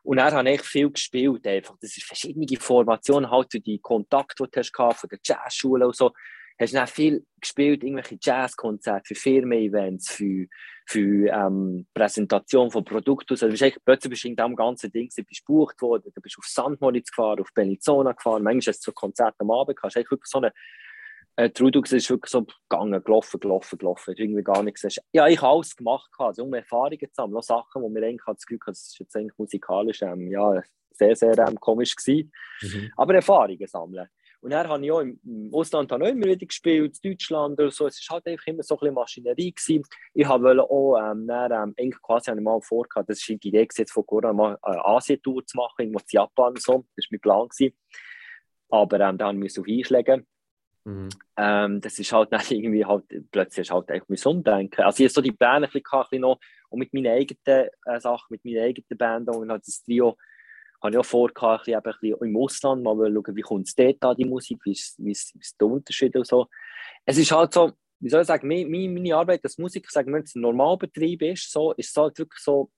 [0.05, 1.47] Und er hat echt viel gespielt.
[1.47, 1.77] Einfach.
[1.81, 5.97] Das ist verschiedene Formationen, halt für die Kontakte, die du hast von der Jazzschule und
[5.97, 6.13] so.
[6.61, 10.47] Hast du viel gespielt, irgendwelche Jazzkonzerte für Firmen-Events, für,
[10.87, 13.33] für ähm, Präsentation von Produkten.
[13.33, 16.21] Also, du bist plötzlich bist du in diesem ganzen Ding du bist gebucht worden, du
[16.21, 16.81] bist auf St.
[16.81, 19.97] Moritz gefahren, auf Bellinzona gefahren, manchmal hast du so Konzerte am Abend gehabt.
[19.97, 20.53] Hast wirklich so eine
[21.37, 24.15] äh, Trudux ist wirklich so gegangen, gelaufen, gelaufen, gelaufen.
[24.17, 24.87] Irgendwie gar nichts.
[25.13, 28.23] Ja, ich habe alles gemacht, also um Erfahrungen zu haben, noch Sachen, wo mir eigentlich
[28.27, 32.33] das Gefühl das ist jetzt eigentlich musikalisch ähm, ja, sehr, sehr ähm, komisch gewesen.
[32.63, 32.93] Mhm.
[32.97, 34.09] Aber Erfahrungen sammeln.
[34.41, 37.87] Und dann habe ich auch im, Ausland auch immer wieder gespielt, in Deutschland oder so.
[37.87, 39.53] Es war halt einfach immer so ein bisschen Maschinerie.
[39.53, 39.83] Gewesen.
[40.13, 43.67] Ich wollte auch, ähm, dann, ähm, quasi habe ich mal vorgehabt, das ist die Idee
[43.75, 46.85] jetzt von Corona, mal eine Asien-Tour zu machen, irgendwo in Japan und so.
[46.95, 47.49] Das war mein Plan.
[47.49, 47.75] Gewesen.
[48.69, 50.27] Aber ähm, da musste ich auf einschlägen.
[50.85, 51.09] Mhm.
[51.37, 54.83] Ähm, das ist halt nicht irgendwie halt, plötzlich halt einfach mein Umdenken.
[54.83, 57.69] Also ich habe so die Band ein bisschen, ein bisschen noch, und mit meinen eigenen
[57.87, 60.17] äh, Sachen, mit meiner eigenen Band und halt das Trio,
[60.83, 63.75] habe ich auch vor, ein bisschen, ein bisschen im Ausland mal schauen, wie kommt es
[63.75, 66.47] dort an, die Musik, wie ist, wie ist, wie ist der Unterschied und so.
[67.07, 70.17] Es ist halt so, wie soll ich sagen, meine, meine Arbeit als Musiker, sagen wir,
[70.17, 72.71] wenn es ein Normalbetrieb ist, so, ist es halt wirklich so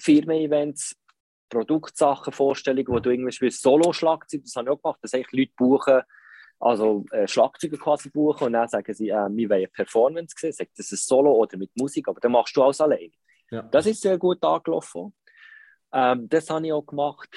[0.00, 0.96] Firmen-Events,
[1.48, 6.02] Produktsachen, Vorstellungen, wo du irgendwie Solo-Schlagzeug, das habe ich auch gemacht, dass eigentlich Leute buchen,
[6.62, 10.52] also äh, Schlagzeuger quasi buchen und dann sagen sie, äh, wir wollen eine Performance sehen,
[10.52, 13.10] sagt das ist Solo oder mit Musik, aber dann machst du alles alleine.
[13.50, 13.62] Ja.
[13.62, 15.12] Das ist sehr gut angelaufen.
[15.92, 17.28] Ähm, das habe ich auch gemacht.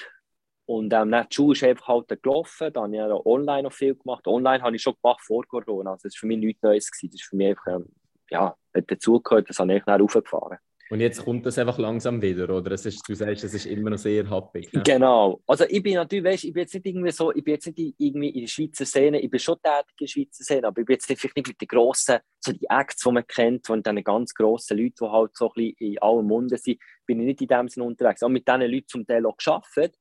[0.64, 2.72] Und ähm, dann die Schule ist einfach halt gelaufen.
[2.72, 4.26] Dann habe ich auch online noch viel gemacht.
[4.26, 5.92] Online habe ich schon gemacht vor Corona.
[5.92, 6.90] Also das war für mich nichts Neues.
[6.90, 7.10] Gewesen.
[7.10, 7.86] Das ist für mich einfach, ähm,
[8.30, 9.50] ja, hat dazugehört.
[9.50, 10.58] Das habe ich dann raufgefahren.
[10.88, 12.70] Und jetzt kommt das einfach langsam wieder, oder?
[12.72, 14.68] Es ist, du sagst, es ist immer noch sehr happy.
[14.72, 14.82] Ne?
[14.84, 15.40] Genau.
[15.46, 17.94] Also ich bin natürlich, weißt, ich bin jetzt nicht irgendwie so, ich bin jetzt nicht
[17.98, 20.86] irgendwie in der Schweizer Szene, ich bin schon tätig in der Schweizer Szene, aber ich
[20.86, 23.82] bin jetzt nicht, vielleicht nicht mit den grossen, so die Acts, die man kennt, von
[23.82, 27.26] diesen ganz grossen Leuten, die halt so ein bisschen in allen Munden sind, bin ich
[27.26, 28.22] nicht in dem Sinne unterwegs.
[28.22, 29.98] Auch mit diesen Leuten zum Teil auch gearbeitet,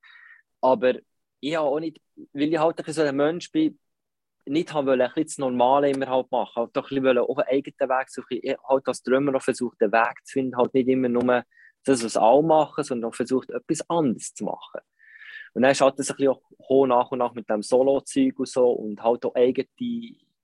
[0.62, 0.94] aber
[1.40, 2.00] ich habe auch nicht,
[2.34, 3.80] weil ich halt so ein Mensch bin,
[4.46, 7.38] nicht haben wollen, ein bisschen das Normale immer halt machen, halt doch ein bisschen auf
[7.38, 10.88] einen eigenen Weg suchen, halt als Drummer noch versucht, den Weg zu finden, halt nicht
[10.88, 11.44] immer nur
[11.84, 14.82] das, was alle machen, sondern auch versucht, etwas anderes zu machen.
[15.54, 16.36] Und dann ist halt das ein bisschen
[16.68, 19.68] auch nach und nach mit dem Solo-Zeug und so und halt auch eigene,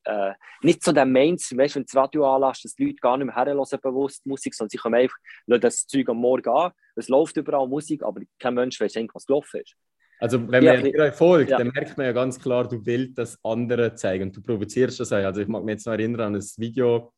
[0.05, 2.97] äh, nicht so der Mainstream, weißt du, wenn du das Radio anlässt, dass die Leute
[3.01, 6.71] gar nicht mehr herhören bewusst Musik, sondern sie kommen einfach, das Zeug am Morgen an,
[6.95, 9.75] es läuft überall Musik, aber kein Mensch weiß eigentlich, was gelaufen ist.
[10.21, 11.57] Also wenn man dir folgt, ja.
[11.57, 15.11] dann merkt man ja ganz klar, du willst das andere zeigen und du provozierst das
[15.11, 15.17] auch.
[15.17, 17.11] Also ich mag mich jetzt noch erinnern an ein Video,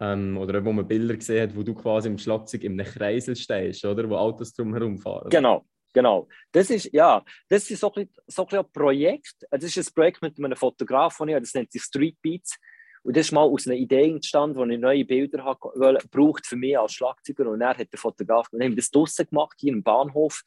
[0.00, 3.36] ähm, oder wo man Bilder gesehen hat, wo du quasi im Schlagzeug in einem Kreisel
[3.36, 4.08] stehst, oder?
[4.08, 5.30] Wo Autos drumherum fahren.
[5.30, 6.28] Genau, genau.
[6.52, 9.46] Das ist, ja, das ist so ein, so ein Projekt.
[9.50, 12.56] Das ist ein Projekt mit einem Fotograf von mir, das nennt sich Street Beats.
[13.02, 16.56] Und das ist mal aus einer Idee entstanden, wo ich neue Bilder habe, braucht für
[16.56, 17.48] mich als Schlagzeuger.
[17.48, 20.42] Und er hat der Fotograf, wir haben das draussen gemacht, hier im Bahnhof.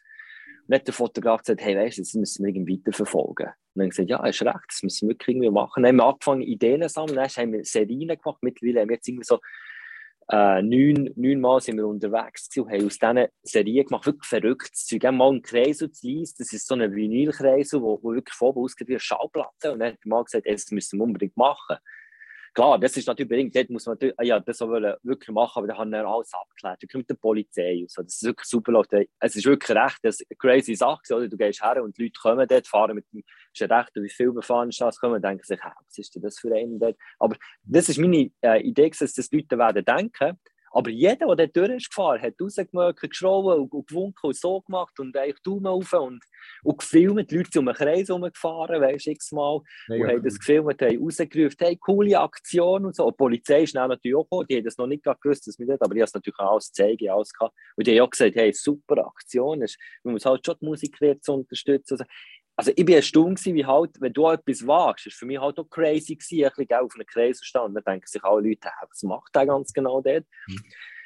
[0.71, 3.47] Hat der Fotograf gesagt, hey, weißt du, das müssen wir irgendwie weiterverfolgen.
[3.47, 5.83] Und dann gesagt, ja, hast recht, das müssen wir wirklich irgendwie machen.
[5.83, 8.39] Dann haben wir angefangen, Ideen sammeln, dann haben wir Serien gemacht.
[8.41, 9.39] Mittlerweile haben wir jetzt irgendwie so
[10.31, 14.69] äh, neun, neun Mal sind wir unterwegs und haben aus diesen Serien gemacht, wirklich verrückt.
[14.73, 18.35] Sie gehen mal einen Kreisel zu Lies, das ist so ein Vinylkreisel, wo, wo wirklich
[18.35, 19.71] voll ausgeht wie eine Schallplatte.
[19.71, 21.77] Und dann hat mal gesagt, das müssen wir unbedingt machen.
[22.53, 25.77] Klar, das ist natürlich bedingt, dort muss man natürlich, ja, das wirklich machen, aber da
[25.77, 26.81] haben wir alles abgeklärt.
[26.81, 28.01] Da kommt die Polizei und so.
[28.01, 28.71] Das ist wirklich super.
[28.71, 29.07] Leute.
[29.19, 31.27] Es ist wirklich recht, das eine crazy Sache, oder?
[31.27, 33.23] Du gehst her und die Leute kommen dort, fahren mit dem,
[33.59, 36.53] recht, wie viel befahren ist das, kommen und denken sich, was ist denn das für
[36.55, 36.97] ein dort?
[37.19, 40.39] Aber das ist meine äh, Idee, dass das Leute werden denken,
[40.71, 45.15] aber jeder, der dort durchgefahren hat, rausgemerkt, geschrauben und, und gewunken und so gemacht und
[45.15, 46.23] eigentlich Daumen rauf und,
[46.63, 50.39] und gefilmt, die Leute sind um den Kreis herumgefahren, weißt du, x-mal, und haben das
[50.39, 53.05] gefilmt, haben rausgerufen, hey, coole Aktion und so.
[53.05, 55.67] Und die Polizei ist natürlich auch gekommen, die haben das noch nicht gewusst, dass wir
[55.67, 57.55] das, aber die haben es natürlich auch alles zeigen, alles gehabt.
[57.75, 59.59] Und die haben auch gesagt, hey, super Aktion,
[60.03, 61.93] man muss halt schon die Musik zu unterstützen.
[61.93, 62.05] Also,
[62.59, 65.69] also ich war erstaunt, wie halt, wenn du etwas wagst, ist für mich halt auch
[65.69, 69.01] crazy gewesen, ein bisschen auf einem Kreis standen, dann denken sich alle Leute, hey, was
[69.03, 70.25] macht der ganz genau dort?
[70.45, 70.63] Mhm.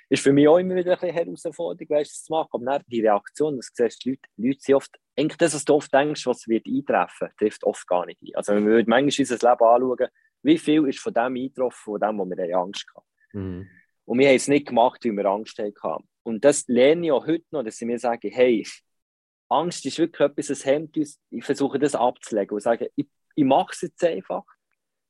[0.10, 3.02] Ist für mich auch immer wieder eine Herausforderung, weißt, das zu machen, aber dann die
[3.02, 6.26] Reaktion, dass du siehst, die Leute, Leute sind oft, eigentlich das, was du oft denkst,
[6.26, 8.34] was wird eintreffen, trifft oft gar nicht ein.
[8.34, 10.08] Also wenn wir manchmal unser Leben anschauen,
[10.42, 13.40] wie viel ist von dem eingetroffen, von dem, wo wir Angst hatten.
[13.40, 13.70] Mhm.
[14.06, 16.10] Und wir haben es nicht gemacht, weil wir Angst hatten.
[16.24, 18.66] Und das lerne ich auch heute noch, dass sie mir sagen, hey,
[19.50, 21.20] Angst ist wirklich etwas, das hemmt uns.
[21.30, 24.44] Ich versuche das abzulegen und sage, ich, ich mache es jetzt einfach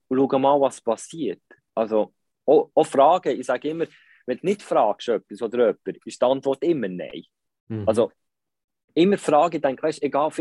[0.08, 1.41] und schaue mal, was passiert.
[1.76, 2.13] Also
[2.46, 3.86] auch, auch Fragen, ich sage immer,
[4.26, 7.24] wenn du nicht fragst etwas oder jemand, ist die Antwort immer Nein.
[7.67, 7.88] Mhm.
[7.88, 8.12] Also
[8.93, 10.32] immer Fragen, ich denke, weißt, egal,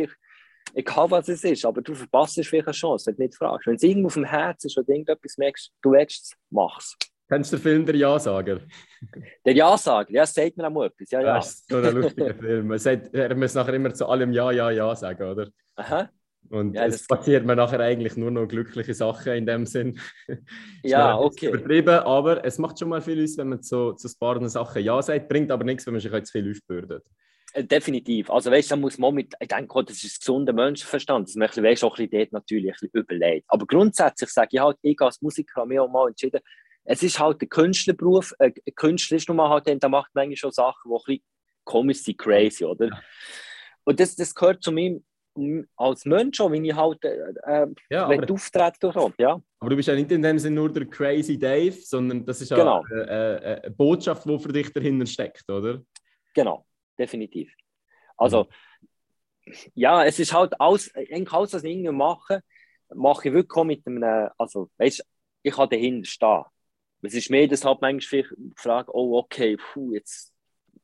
[0.74, 3.66] egal was es ist, aber du verpasst vielleicht eine Chance, wenn du nicht fragst.
[3.66, 6.96] Wenn es irgendwo auf dem Herzen ist oder irgendetwas merkst, du willst es, mach es.
[7.32, 8.60] Kennst du den Film Der Ja-Sager?
[9.46, 11.10] Der Ja-Sager, ja, sagt mir auch etwas.
[11.10, 11.34] Ja, ja.
[11.36, 12.76] Das ist so ein lustiger Film.
[12.76, 15.48] Sagt, er muss nachher immer zu allem Ja, Ja, Ja sagen, oder?
[15.76, 16.10] Aha.
[16.50, 19.98] Und ja, es passiert mir nachher eigentlich nur noch glückliche Sachen in dem Sinn.
[20.82, 21.48] ja, okay.
[21.48, 25.00] Übertrieben, aber es macht schon mal viel aus, wenn man zu, zu ein Sachen Ja
[25.00, 27.02] sagt, bringt aber nichts, wenn man sich zu viel aufbürdet.
[27.54, 28.30] Äh, definitiv.
[28.30, 31.84] Also weißt du, muss man mit, ich denke, das ist gesunder Menschenverstand, dass man weißt,
[31.84, 33.46] auch ein bisschen dort natürlich ein bisschen überlegt.
[33.48, 36.40] Aber grundsätzlich sage ich halt, ich als Musiker habe mich auch mal entschieden,
[36.84, 40.36] es ist halt der Künstlerberuf, äh, ein Künstler ist nun mal halt, der macht manchmal
[40.36, 41.24] schon Sachen, die ein bisschen
[41.64, 43.02] komisch sind, crazy, oder?
[43.84, 45.00] Und das, das gehört zu mir
[45.76, 47.16] als Mensch auch, wenn ich halt äh,
[47.46, 49.14] äh ja, aber, auftreten kann.
[49.18, 49.40] Ja.
[49.60, 52.50] Aber du bist ja nicht in dem Sinne nur der Crazy Dave, sondern das ist
[52.50, 52.84] ja genau.
[52.90, 55.82] eine, eine, eine, Botschaft, die für dich dahinter steckt, oder?
[56.34, 56.66] Genau,
[56.98, 57.50] definitiv.
[58.16, 58.46] Also,
[59.46, 59.54] mhm.
[59.74, 62.42] ja, es ist halt alles, eigentlich alles, was ich mache,
[62.94, 65.04] mache ich wirklich mit einem, also, weißt
[65.44, 66.44] ich kann dahinter stehen.
[67.02, 68.24] Es ist mehr, dass halt manchmal
[68.56, 70.32] Frage, oh, okay, puh, jetzt,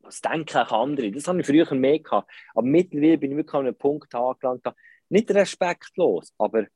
[0.00, 1.12] was denken auch andere?
[1.12, 2.30] Das habe ich früher mehr gehabt.
[2.54, 4.66] Aber mittlerweile bin ich wirklich an einem Punkt angelangt,
[5.08, 6.66] nicht respektlos, aber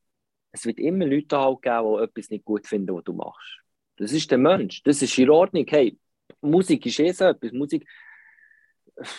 [0.53, 3.63] es wird immer Leute halt geben, die etwas nicht gut finden, was du machst.
[3.97, 5.67] Das ist der Mensch, das ist in Ordnung.
[5.69, 5.99] Hey,
[6.41, 7.53] Musik ist eh so etwas.
[7.53, 7.87] Musik,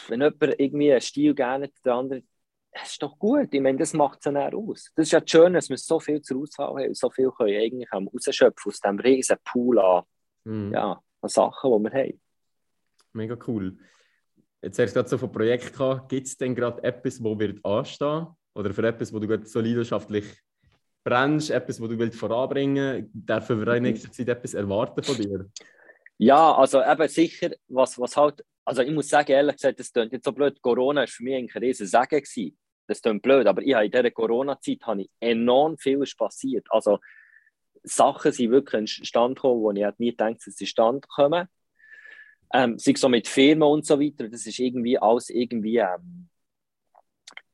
[0.07, 2.23] wenn jemand irgendwie einen Stil gerne der andere,
[2.71, 3.53] das ist doch gut.
[3.53, 4.91] Ich meine, das macht es dann aus.
[4.95, 7.91] Das ist ja schön, dass wir so viel zur Auswahl haben, so viel können eigentlich
[7.91, 10.03] rausschöpfen aus diesem riesen Pool an
[10.45, 10.73] mhm.
[10.73, 12.21] ja, an Sachen, die wir haben.
[13.13, 13.77] Mega cool.
[14.62, 16.10] Jetzt hast du gerade so von Projekt gehabt.
[16.10, 18.27] Gibt es denn gerade etwas, wo wird anstehen?
[18.56, 20.25] Oder für etwas, wo du gerade so leidenschaftlich
[21.03, 23.10] brennst, etwas, wo du willst voranbringen willst?
[23.13, 25.49] Dürfen wir in nächster Zeit etwas erwarten von dir?
[26.17, 30.13] Ja, also eben sicher, was, was halt, also ich muss sagen, ehrlich gesagt, das klingt
[30.13, 32.58] jetzt so blöd, Corona war für mich ein riesen Segen gewesen.
[32.88, 34.79] Das klingt blöd, aber ich habe in dieser Corona-Zeit
[35.19, 36.67] enorm viel passiert.
[36.69, 36.99] Also
[37.84, 41.48] Sachen sind wirklich entstanden gekommen, wo ich nie gedacht dass sie stand kommen.
[42.54, 46.30] Ähm, sei so mit Firmen und so weiter, das ist irgendwie alles irgendwie ähm,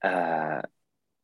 [0.01, 0.61] äh,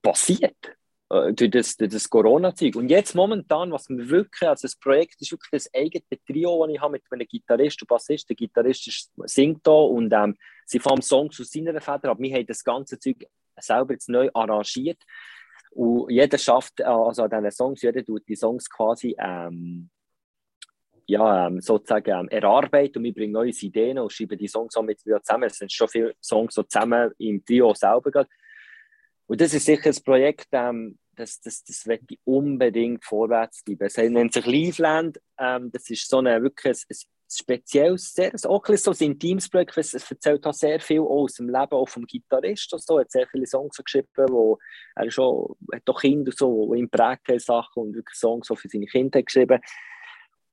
[0.01, 0.77] passiert
[1.09, 2.75] äh, durch das, das Corona-Zeug.
[2.77, 6.73] Und jetzt momentan, was wir wirklich, also das Projekt ist wirklich das eigene Trio, das
[6.73, 8.29] ich habe mit einem Gitarrist und Bassist.
[8.29, 12.33] Der Gitarrist ist, singt da und ähm, sie fahren Songs aus seiner Feder, aber wir
[12.33, 15.01] haben das ganze Zeug selber jetzt neu arrangiert.
[15.75, 19.89] Und jeder schafft, äh, also an diesen Songs, jeder tut die Songs quasi ähm,
[21.05, 24.83] ja, ähm, sozusagen ähm, erarbeiten und wir bringen neue Ideen und schreiben die Songs auch
[24.83, 25.43] mit zusammen.
[25.43, 28.09] Es sind schon viele Songs so zusammen im Trio selber.
[28.09, 28.27] Geht.
[29.27, 33.87] Und das ist sicher ein Projekt, ähm, das, das, das wird unbedingt vorwärts treiben.
[33.87, 35.19] Es nennt sich Liveland.
[35.37, 39.49] Ähm, das ist so eine, wirklich ein, ein spezielles, sehr, auch ein so ein intimes
[39.49, 42.73] Projekt, es erzählt auch sehr viel aus dem Leben auch vom Gitarrist.
[42.73, 44.57] Also, er hat sehr viele Songs geschrieben, wo
[44.95, 48.69] er schon, hat auch Kinder so, die ihn prägt Sachen und wirklich Songs so für
[48.69, 49.59] seine Kinder geschrieben.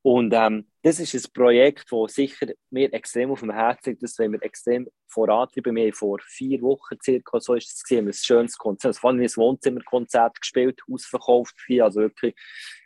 [0.04, 4.02] Und ähm, das ist ein Projekt, das sicher mir extrem auf dem Herzen liegt.
[4.02, 5.76] Das wollen wir extrem vorantreiben.
[5.76, 8.96] Wir haben vor vier Wochen circa, so ist es gesehen, ein schönes Konzert.
[8.96, 11.54] Vor allem ein Wohnzimmerkonzert gespielt, ausverkauft.
[11.80, 12.34] Also wirklich,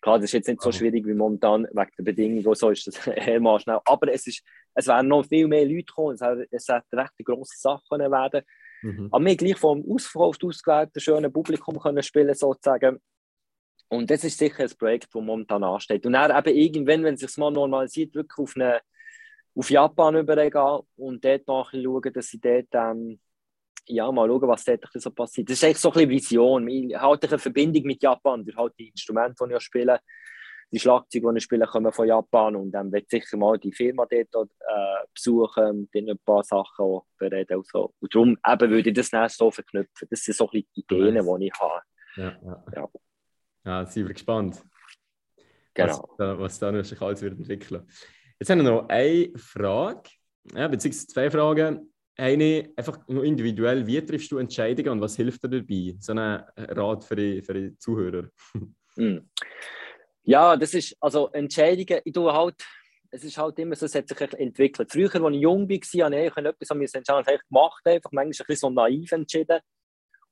[0.03, 2.55] klar, das ist jetzt nicht so schwierig wie momentan wegen der Bedingungen.
[2.55, 3.81] So ist das eher schnell.
[3.87, 4.43] Aber es, ist,
[4.75, 6.17] es werden noch viel mehr Leute kommen.
[6.17, 8.43] Es hat, es hat recht grosse Sachen werden.
[8.83, 9.09] Mhm.
[9.11, 13.01] Aber wir gleich vom ausverkauft ausgewählten schönen Publikum können spielen sozusagen.
[13.89, 16.05] Und das ist sicher ein Projekt, das momentan ansteht.
[16.07, 18.81] Und dann eben irgendwann, wenn es sich mal normalisiert, wirklich auf, eine,
[19.55, 23.21] auf Japan übergehen und dort nachher schauen, dass sie dort ähm,
[23.89, 25.49] ja, mal schauen, was dort so passiert.
[25.49, 26.69] Das ist echt so ein bisschen Vision.
[26.69, 30.01] Ich habe eine Verbindung mit Japan durch halt die Instrumente, die ich spiele.
[30.73, 34.05] Die Schlagzeuge, die ich spiele, kommen von Japan und dann wird sicher mal die Firma
[34.11, 37.59] dort äh, besuchen und dann ein paar Sachen bereden.
[37.59, 37.95] Und, so.
[38.01, 40.09] und darum eben würde ich das nicht so verknüpfen.
[40.11, 41.83] Das sind so ein bisschen Ideen, die ich habe.
[42.17, 42.65] Ja, ja.
[42.75, 42.89] ja.
[43.67, 44.63] Ja, sind wir gespannt.
[45.75, 45.89] Genau.
[45.89, 47.87] Was da, was da noch sich alles wird entwickeln.
[48.39, 50.09] Jetzt haben wir noch eine Frage,
[50.55, 51.93] ja, beziehungsweise zwei Fragen.
[52.19, 55.97] Eine, einfach nur individuell, wie triffst du Entscheidungen und was hilft dir dabei?
[55.99, 56.19] So ein
[56.57, 58.29] Rat für die, für die Zuhörer.
[58.97, 59.19] Mm.
[60.29, 62.57] Ja, das ist, also Entscheidungen, ich tue halt,
[63.13, 64.91] es ist halt immer so, es hat sich entwickelt.
[64.91, 68.31] Früher, als ich jung war, habe ich etwas an mir entscheiden, gemacht, einfach manchmal ein
[68.31, 69.61] bisschen so naiv entschieden.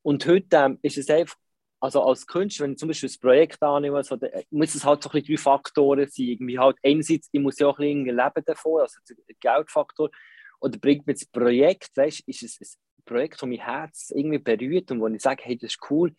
[0.03, 1.37] Und heute ähm, ist es einfach
[1.80, 4.18] also als Künstler, wenn ich zum Beispiel ein Projekt annehme, also,
[4.50, 6.26] muss es halt so ein bisschen drei Faktoren sein.
[6.26, 10.10] Irgendwie halt einerseits, ich muss ja auch ein bisschen leben davon, also der Geldfaktor.
[10.60, 14.90] Oder bringt mir das Projekt, weißt, ist es ein Projekt, das mein Herz irgendwie berührt
[14.90, 16.14] und wo ich sage, hey, das ist cool.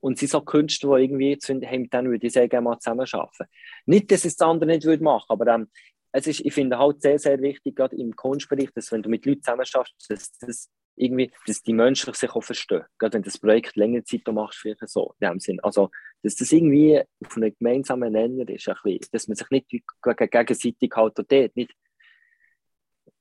[0.00, 2.64] Und sie sind so Künstler, die irgendwie jetzt finden, hey, mit würde ich sehr gerne
[2.64, 3.46] mal zusammenarbeiten.
[3.86, 5.68] Nicht, dass es das andere nicht würde machen, aber ähm,
[6.12, 9.26] es ist, ich finde halt sehr, sehr wichtig, gerade im Kunstbereich, dass wenn du mit
[9.26, 12.84] Leuten zusammenarbeitest, dass das irgendwie, dass die Menschen sich auch verstehen.
[12.98, 15.60] Gerade wenn du das Projekt längere Zeit machst, vielleicht so, in dem Sinn.
[15.60, 15.90] Also,
[16.22, 20.90] dass das irgendwie auf einem gemeinsamen Nenner ist, ein bisschen, dass man sich nicht gegenseitig
[20.94, 21.72] halt dort nicht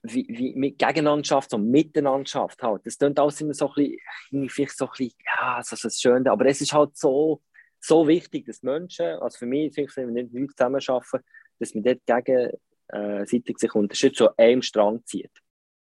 [0.04, 2.86] wie, wie mit Gegeneinander schafft, so miteinander halt.
[2.86, 3.98] Das klingt alles immer so ein
[4.32, 7.42] bisschen, vielleicht so ein bisschen, ja, so das Schöne, aber es ist halt so,
[7.80, 11.26] so wichtig, dass Menschen, also für mich, wenn wir nicht Leute zusammenarbeiten,
[11.60, 15.32] dass man dort gegenseitig äh, sich unterstützt, so einem Strang zieht.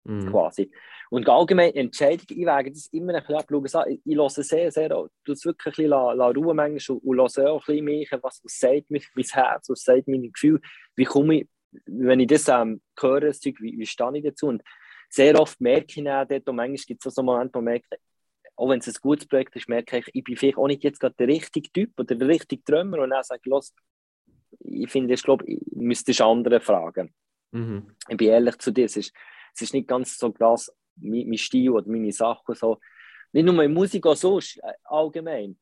[0.04, 0.30] Mhm.
[0.30, 0.70] Quasi.
[1.10, 3.86] Und allgemein Entscheidungen, ich wege das immer ein bisschen ab.
[3.88, 7.20] Ich, ich höre sehr, sehr, du es wirklich ein bisschen la, la Ruhe manchmal und,
[7.20, 10.32] und höre auch ein bisschen mich, was, was sagt mich, mein Herz, was sagt mein
[10.32, 10.60] Gefühl,
[10.96, 11.48] wie komme ich,
[11.86, 14.46] wenn ich das ähm, höre, das Zeug, wie, wie stehe ich dazu?
[14.46, 14.62] Und
[15.10, 17.98] sehr oft merke ich dann dort, und manchmal gibt es so Momente, wo ich merke,
[18.56, 21.00] auch wenn es ein gutes Projekt ist, merke ich, ich bin vielleicht auch nicht jetzt
[21.00, 23.74] gerade der richtige Typ oder der richtige Träumer und dann sage ich, los,
[24.60, 27.12] ich finde, ich glaube, ich müsste andere fragen.
[27.52, 27.96] Mhm.
[28.08, 29.12] Ich bin ehrlich zu dir, es ist,
[29.54, 32.78] es ist nicht ganz so das, mein, mein Stil oder meine Sachen so.
[33.32, 35.58] Nicht nur in Musik, auch sonst, äh, allgemein.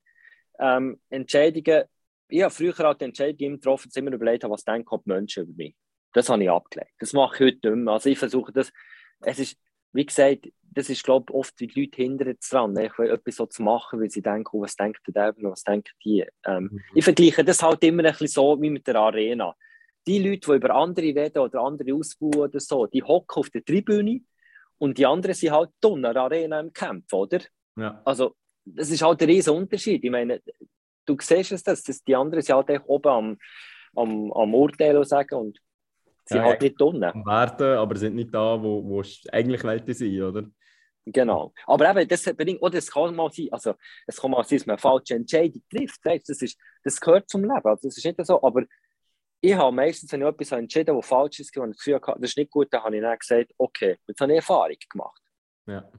[0.58, 1.84] Ähm, Entscheidungen,
[2.28, 5.76] ich habe früher halt Entscheidungen getroffen, immer überlegt, was denken die Menschen über mich.
[6.12, 6.92] Das habe ich abgelegt.
[6.98, 7.94] Das mache ich heute nicht mehr.
[7.94, 8.72] Also ich versuche das,
[9.20, 9.58] es ist,
[9.92, 13.62] wie gesagt, das ist, glaube ich, oft, wie die Leute hindern dran, etwas so zu
[13.62, 16.24] machen, weil sie denken, oh, was denkt der und was denken die.
[16.46, 16.80] Ähm, mhm.
[16.94, 19.56] Ich vergleiche das halt immer ein bisschen so wie mit der Arena.
[20.08, 23.64] Die Leute, die über andere reden oder andere ausbauen oder so, die hocken auf der
[23.64, 24.22] Tribüne
[24.78, 27.40] und die anderen sind halt der Arena im Camp, oder?
[27.76, 28.00] Ja.
[28.04, 30.02] Also, das ist halt ein riesen Unterschied.
[30.02, 30.40] Ich meine,
[31.04, 33.38] du siehst es, dass, dass die anderen sind halt oben am,
[33.96, 35.58] am, am Urteil sagen und
[36.24, 37.24] sie ja, halt nicht unten.
[37.24, 40.44] Warten, aber sind nicht da, wo, wo eigentlich Leute sind, oder?
[41.06, 41.52] Genau.
[41.66, 42.26] Aber eben, das,
[42.60, 43.74] oh, das kann mal sein, also
[44.06, 46.00] es kann mal sein, dass man eine falsche Entscheidung trifft.
[46.04, 47.64] Das, ist, das gehört zum Leben.
[47.64, 48.64] Also, das ist nicht so, aber
[49.40, 52.20] ich habe meistens, wenn ich etwas entschieden habe, was falsch ist, und das Gefühl hatte,
[52.20, 55.22] das ist nicht gut, dann habe ich dann gesagt, okay, jetzt habe ich Erfahrung gemacht.
[55.66, 55.90] Ja.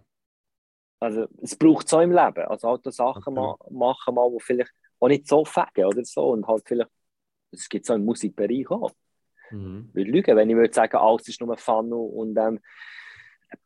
[1.00, 2.46] Also es braucht so im Leben.
[2.48, 3.74] Also halt Sachen okay.
[3.74, 6.32] machen, mal, die vielleicht auch nicht so fegen oder so.
[6.32, 6.92] Und halt vielleicht,
[7.52, 8.92] es gibt so im Musikbereich auch.
[9.52, 9.92] Mhm.
[9.96, 12.60] Ich lügen, wenn ich würde sagen, alles ist nur Fun und ähm,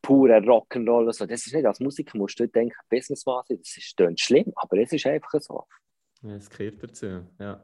[0.02, 1.12] purer Rock'n'Roll.
[1.12, 1.26] So.
[1.26, 4.94] Das ist nicht, als Musiker musst du denken, Business was das ist schlimm, aber es
[4.94, 5.66] ist einfach so.
[6.22, 7.62] Ja, es gehört dazu, ja.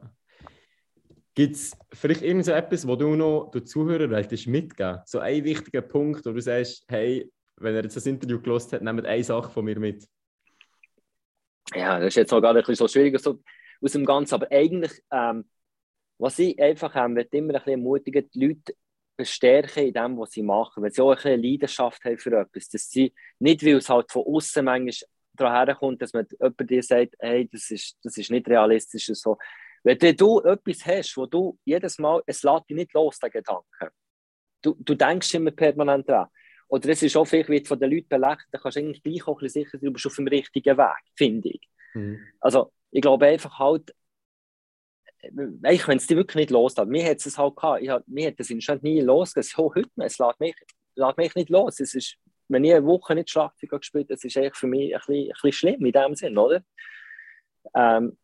[1.34, 4.10] Gibt es vielleicht irgend so etwas, wo du noch den Zuhörern
[4.46, 8.72] mitgeben So ein wichtiger Punkt, wo du sagst, hey, wenn er jetzt das Interview gelost
[8.72, 10.06] hat, nehmt eine Sache von mir mit.
[11.74, 13.40] Ja, das ist jetzt auch gerade ein bisschen so schwierig so
[13.80, 15.48] aus dem Ganzen, aber eigentlich, ähm,
[16.18, 18.74] was ich einfach ähm, immer ein bisschen ermutigen, die Leute
[19.16, 22.68] bestärken in dem, was sie machen, wenn sie auch ein bisschen Leidenschaft haben für etwas,
[22.68, 26.82] dass sie nicht, weil es halt von außen manchmal daher kommt, dass man jemand dir
[26.82, 29.38] sagt, hey, das ist, das ist nicht realistisch und so,
[29.82, 33.92] wenn du etwas hast, wo du jedes Mal, es lässt dich nicht los, der Gedanke.
[34.62, 36.28] Du, du denkst immer permanent dran.
[36.68, 39.26] Oder es ist auch vielleicht wird von den Leuten belächelt, dann kannst du eigentlich gleich
[39.26, 41.68] auch ein bisschen sicher sein, du bist auf dem richtigen Weg, finde ich.
[41.94, 42.20] Mhm.
[42.40, 43.92] Also, ich glaube einfach halt,
[45.22, 48.28] ich, wenn es dich wirklich nicht loslässt, mir hat es halt gehabt, ich hab, mir
[48.28, 50.54] hat das anscheinend nie losgelassen, so heute, es lässt mich,
[50.94, 51.80] lässt mich nicht los.
[51.80, 52.16] Es ist,
[52.48, 55.14] wenn ich eine Woche nicht Schlagzeug gespielt habe, das ist eigentlich für mich ein bisschen,
[55.14, 56.62] ein bisschen schlimm in dem Sinn, oder?
[57.74, 58.16] Ähm,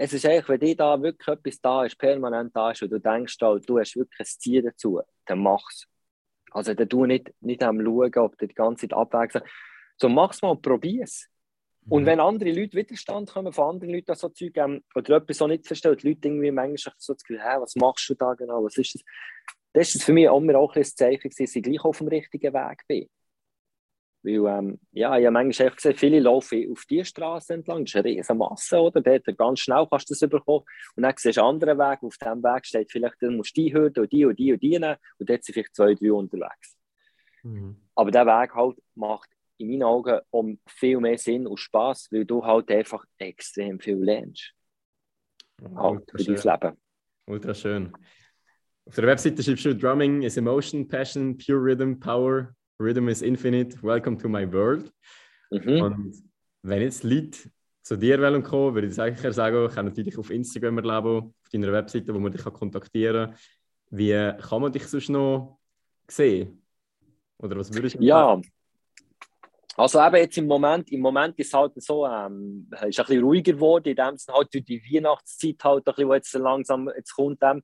[0.00, 3.00] es ist eigentlich, wenn dir da wirklich etwas da ist, permanent da ist und du
[3.00, 5.86] denkst, du hast wirklich ein Ziel dazu, dann mach's.
[6.52, 9.42] Also dann tu nicht, nicht am schauen, ob du die ganze Zeit abwägst.
[10.00, 11.26] So mach's mal und probier's.
[11.88, 12.06] Und mhm.
[12.06, 15.66] wenn andere Leute Widerstand kommen von anderen Leuten, so Zeug, ähm, oder etwas so nicht
[15.66, 18.76] verstehen, die Leute irgendwie manchmal so das Gefühl, hey, was machst du da genau, was
[18.76, 19.02] ist das?
[19.72, 22.52] Das ist für mich auch, immer auch ein Zeichen, dass ich gleich auf dem richtigen
[22.52, 23.08] Weg bin.
[24.28, 27.96] Weil, ähm, ja, ich habe manchmal gesehen, viele laufen auf die Straße entlang, das ist
[27.96, 29.00] eine riesige Masse, oder?
[29.00, 30.64] Dort ganz schnell kannst du das bekommen.
[30.96, 33.72] Und dann siehst du einen anderen Weg, auf diesem Weg steht vielleicht, du musst die
[33.72, 36.76] Hürde und die und die und die nehmen, und dort sind vielleicht zwei, drei unterwegs.
[37.42, 37.76] Mhm.
[37.94, 42.26] Aber der Weg halt macht in meinen Augen um viel mehr Sinn und Spaß, weil
[42.26, 44.52] du halt einfach extrem viel lernst.
[45.74, 46.76] Halt für dein Leben.
[47.26, 47.92] Ultra schön.
[48.84, 53.82] Auf der Webseite schreibst du Drumming is emotion, passion, pure rhythm, power, Rhythm is Infinite,
[53.82, 54.92] Welcome to my world.
[55.50, 55.82] Mhm.
[55.82, 56.22] Und
[56.62, 57.50] wenn jetzt Leute
[57.82, 61.48] zu dir wollen kommen, würde ich sicher sagen, ich kann natürlich auf Instagram erleben, auf
[61.52, 63.38] deiner Webseite, wo man dich kontaktieren kann.
[63.90, 65.58] Wie kann man dich sonst noch
[66.06, 66.62] sehen?
[67.38, 68.42] Oder was würdest du Ja, sagen?
[69.76, 73.22] also eben jetzt im Moment, im Moment ist es halt so, ähm, ist ein bisschen
[73.22, 76.90] ruhiger geworden, in dem Sinne halt durch die Weihnachtszeit halt, ein bisschen, wo jetzt langsam
[76.94, 77.62] jetzt kommt, ähm,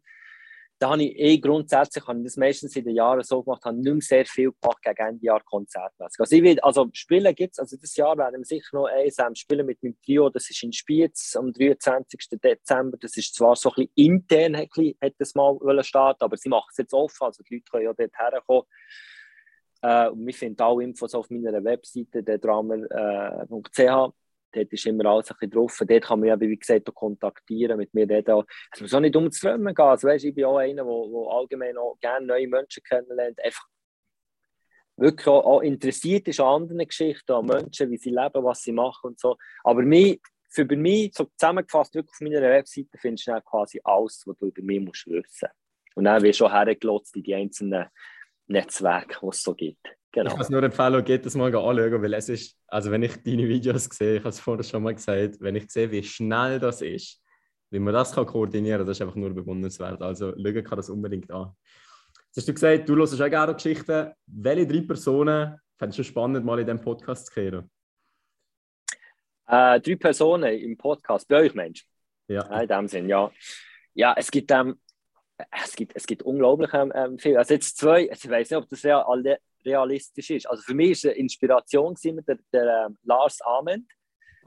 [0.78, 3.76] da habe ich eh grundsätzlich, habe ich das meistens in den Jahren so gemacht, habe
[3.76, 6.20] nicht mehr sehr viel gemacht gegen Ende Jahr konzertmäßig.
[6.20, 9.18] Also, ich will, also Spielen gibt es, also das Jahr werden wir sicher noch eins
[9.18, 12.40] ähm, spielen mit meinem Trio, das ist in Spiez am 23.
[12.42, 16.68] Dezember, das ist zwar so ein bisschen intern, hätte es mal starten aber sie machen
[16.70, 18.64] es jetzt offen, also die Leute können ja dort herkommen.
[19.82, 23.78] Äh, und wir finden alle Infos auf meiner Webseite, der drama.ch.
[23.78, 24.08] Äh,
[24.54, 25.82] dort ist immer alles ein bisschen drauf.
[25.86, 28.42] Dort kann man ja, wie gesagt, auch kontaktieren, mit mir reden.
[28.72, 29.66] Es muss auch nicht um zu gehen.
[29.76, 33.42] Also, weißt, ich bin auch einer, der allgemein auch gerne neue Menschen kennenlernt.
[33.42, 33.66] Einfach
[34.96, 38.72] wirklich auch, auch interessiert ist an anderen Geschichten, an Menschen, wie sie leben, was sie
[38.72, 39.36] machen und so.
[39.62, 44.36] Aber mich, für mir, so zusammengefasst, wirklich auf meiner Webseite findest du quasi alles, was
[44.36, 45.48] du über mich musst wissen.
[45.96, 47.86] Und dann wirst du auch hergelotzt in die einzelnen
[48.46, 49.86] Netzwerke, die es so gibt.
[50.14, 50.28] Genau.
[50.28, 53.20] Ich kann es nur empfehlen, geht das mal anschauen, weil es ist, also wenn ich
[53.24, 56.60] deine Videos sehe, ich habe es vorher schon mal gesagt, wenn ich sehe, wie schnell
[56.60, 57.20] das ist,
[57.70, 60.00] wie man das kann koordinieren kann, das ist einfach nur bewundernswert.
[60.00, 61.52] Also schauen kann das unbedingt an.
[62.28, 64.12] Jetzt hast du gesagt, du hörst auch gerne Geschichten.
[64.26, 67.68] Welche drei Personen fändest du spannend, mal in diesem Podcast zu hören?
[69.48, 71.84] Äh, drei Personen im Podcast, bei euch Mensch.
[72.28, 72.48] Ja.
[72.48, 73.32] ja in dem Sinn, ja.
[73.94, 74.78] Ja, es gibt, ähm,
[75.64, 77.36] es gibt, es gibt unglaublich ähm, ähm viel.
[77.36, 79.02] Also jetzt zwei, ich weiß nicht, ob das real,
[79.64, 80.46] realistisch ist.
[80.48, 83.90] Also für mich ist eine Inspiration der, der ähm, Lars Ament.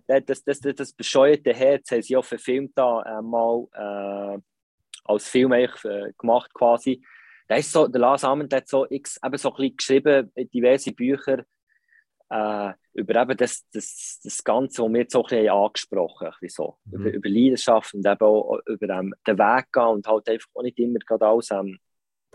[0.07, 4.39] Das, das, das, das bescheuerte Herz haben sie auch verfilmt da äh, mal äh,
[5.03, 5.67] als Film äh,
[6.17, 7.03] gemacht quasi.
[7.49, 10.91] Der, ist so, der Lars Ament hat so, x, eben so ein bisschen geschrieben, diverse
[10.91, 11.43] Bücher
[12.29, 16.49] äh, über eben das, das, das Ganze, was wir jetzt auch ein bisschen angesprochen haben,
[16.49, 16.77] so.
[16.85, 16.93] Mhm.
[16.93, 20.63] über, über Leidenschaft und eben auch über ähm, den Weg gehen und halt einfach auch
[20.63, 21.79] nicht immer gerade alles, ähm,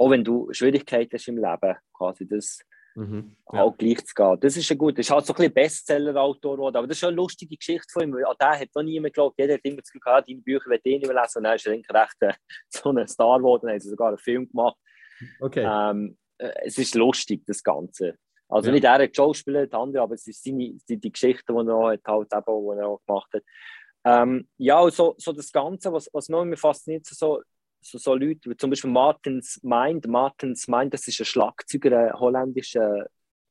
[0.03, 2.59] auch wenn du Schwierigkeiten hast im Leben, quasi das
[2.97, 3.37] mhm.
[3.53, 3.63] ja.
[3.63, 4.41] auch gleich zu gehen.
[4.41, 7.05] Das ist ja gut, das ist halt so ein bisschen Bestseller-Autor geworden, aber das ist
[7.05, 9.93] eine lustige Geschichte von ihm, an der hat noch niemand geglaubt, jeder hat immer das
[9.93, 12.33] Gefühl gehabt, deine Bücher will ich nicht mehr lesen und dann ist er recht äh,
[12.69, 14.77] so ein Star geworden, dann sie sogar einen Film gemacht.
[15.41, 15.65] Okay.
[15.65, 18.17] Ähm, äh, es ist lustig, das Ganze.
[18.49, 18.73] Also ja.
[18.75, 21.75] nicht er hat Schauspieler, der andere, aber es ist seine, die, die Geschichte, die er
[21.75, 23.43] auch hat, halt eben, die er auch gemacht hat.
[24.05, 27.41] Ähm, ja, so, so das Ganze, was, was mich immer fasziniert, so,
[27.83, 30.07] so, so Leute, wie zum Beispiel Martins Mind.
[30.07, 33.07] Martins Mind, das ist ein Schlagzeuger, ein holländischer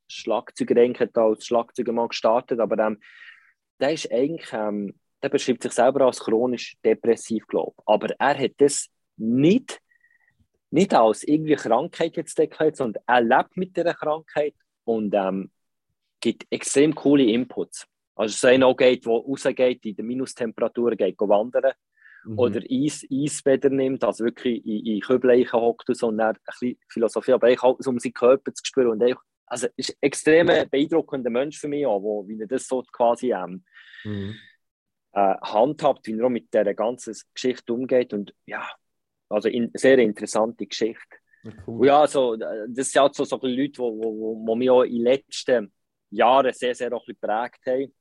[0.08, 3.00] Schlagzeuger, der hat als Schlagzeuger mal gestartet, aber ähm,
[3.80, 7.84] der ist eigentlich, ähm, der beschreibt sich selber als chronisch depressiv, glaube ich.
[7.86, 9.80] Aber er hat das nicht,
[10.70, 14.56] nicht als irgendwie Krankheit jetzt deklariert, sondern er lebt mit dieser Krankheit
[14.86, 15.52] und ähm,
[16.22, 17.86] gibt extrem coole Inputs.
[18.16, 21.74] Also so einer geht, der rausgeht, in der Minustemperatur geht wandern
[22.26, 22.40] mhm.
[22.40, 26.42] oder Eis, Eisbäder nimmt, also wirklich in, in Kübelleichen hockt und so und dann ein
[26.46, 29.98] bisschen Philosophie, aber ich halt, um seinen Körper zu spüren und einfach, also ist ein
[30.02, 33.64] extrem beeindruckender Mensch für mich auch, wo, wie er das so quasi ähm,
[34.04, 34.36] mhm.
[35.14, 38.68] äh, handhabt, wie er auch mit dieser ganzen Geschichte umgeht und ja,
[39.30, 41.18] also in, sehr interessante Geschichte.
[41.66, 41.88] Cool.
[41.88, 44.94] Ja, also, das sind halt so, so Leute, die wo, wo, wo mich auch in
[44.94, 45.74] den letzten
[46.12, 47.94] Jahren sehr, sehr auch geprägt haben.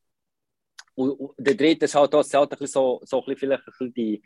[0.94, 3.94] Und, der dritte ist halt, das halt ein so, so ein bisschen, vielleicht ein bisschen
[3.94, 4.22] die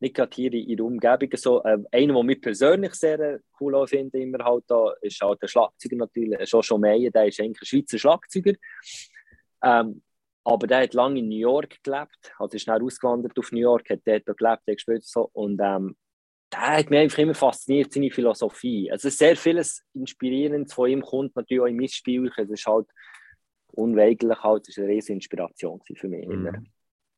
[0.00, 1.30] Negative in der Umgebung.
[1.34, 5.48] So, äh, einer, der mich persönlich sehr cool finde, immer halt da, ist halt der
[5.48, 8.54] Schlagzeuger natürlich, Joshua Meyer, der ist eigentlich ein Schweizer Schlagzeuger.
[9.62, 10.02] Ähm,
[10.44, 13.88] aber der hat lange in New York gelebt, also ist schnell ausgewandert auf New York,
[13.90, 15.96] hat dort gelebt, hat gespielt so, und ähm,
[16.52, 18.90] der hat mich einfach immer fasziniert, seine Philosophie.
[18.90, 22.30] Also sehr vieles Inspirierendes von ihm kommt natürlich auch im Missspiel.
[22.36, 22.86] Es ist halt
[23.72, 26.26] unweigerlich halt, das ist eine riesige Inspiration für mich.
[26.26, 26.66] Mhm.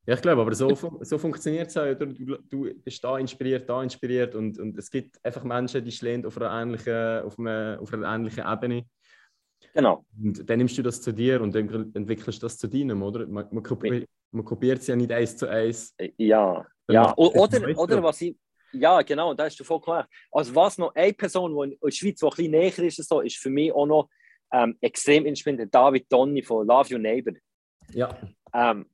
[0.07, 0.69] Ja, ich glaube, aber so,
[1.01, 1.93] so funktioniert es auch.
[1.95, 6.23] Du, du, bist da inspiriert, da inspiriert und, und es gibt einfach Menschen, die stehen
[6.25, 8.85] auf einer ähnlichen, auf einer, auf einer ähnlichen Ebene.
[9.73, 10.05] Genau.
[10.21, 13.25] Und dann nimmst du das zu dir und dann entwickelst du das zu deinem, oder?
[13.25, 15.95] Man, man, kopiert, man kopiert es ja nicht eins zu eins.
[16.17, 17.17] Ja, ja.
[17.17, 18.37] Oder, oder was ich
[18.77, 20.07] ja, genau, da ist du voll klar.
[20.31, 23.21] Also was noch eine Person, die in der Schweiz die ein bisschen näher ist, so,
[23.21, 24.09] ist für mich auch noch
[24.55, 27.33] ähm, extrem inspirierend, David Donny von Love Your Neighbor.
[27.93, 28.17] Ja.
[28.53, 28.85] Ähm,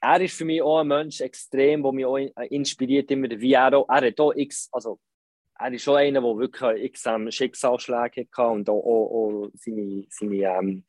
[0.00, 3.76] er ist für mich auch ein Mensch extrem, der mich auch inspiriert immer, wie er
[3.76, 4.98] auch, er hat auch x, also
[5.58, 10.06] er ist schon einer, der wirklich x ähm, Schicksalsschläge hatte und auch, auch, auch seine,
[10.08, 10.84] seine ähm,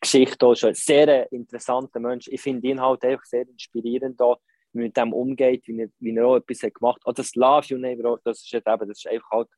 [0.00, 2.28] Geschichte auch schon ein sehr interessanter Mensch.
[2.28, 4.36] Ich finde ihn halt einfach sehr inspirierend da
[4.72, 7.06] wie mit dem umgeht, wie er, wie er auch etwas hat gemacht hat.
[7.06, 9.48] Also das Love You Never, das ist, eben, das ist einfach halt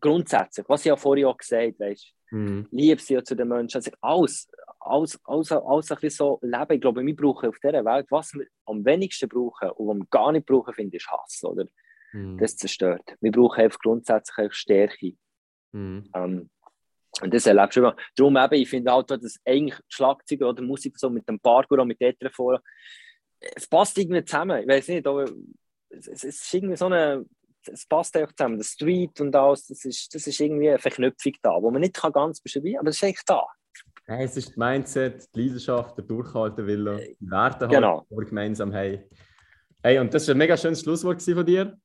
[0.00, 1.94] grundsätzlich, was ich ja vorhin auch gesagt habe,
[2.30, 2.68] mhm.
[2.70, 6.72] Liebe sie ja zu den Menschen, also alles, alles, alles, alles ein bisschen so leben.
[6.72, 10.06] Ich glaube, wir brauchen auf dieser Welt, was wir am wenigsten brauchen und was wir
[10.10, 11.66] gar nicht brauchen, finde ich, ist Hass, oder?
[12.12, 12.38] Mhm.
[12.38, 13.16] Das zerstört.
[13.20, 15.12] Wir brauchen einfach grundsätzlich Stärke.
[15.72, 16.10] Mhm.
[16.14, 16.50] Ähm,
[17.20, 17.96] und das erlebst du immer.
[18.16, 21.88] Darum eben, ich finde auch, dass eigentlich Schlagzeuger oder Musik so mit dem Parkour und
[21.88, 22.60] mit Ether vor,
[23.38, 24.62] es passt irgendwie zusammen.
[24.62, 25.24] Ich weiß nicht, aber
[25.90, 27.24] es, es ist irgendwie so eine.
[27.68, 28.58] Es passt einfach zusammen.
[28.58, 31.94] Der Street und alles, das ist, das ist irgendwie eine Verknüpfung da, wo man nicht
[31.94, 33.44] kann ganz beschreiben kann, aber es ist eigentlich da.
[34.08, 38.06] Ja, es ist das Mindset, die Leidenschaft, der Durchhaltewille, äh, die Werte, halt, genau.
[38.10, 39.04] die wir gemeinsam haben.
[39.82, 41.78] Hey, und das war ein mega schönes Schlusswort von dir.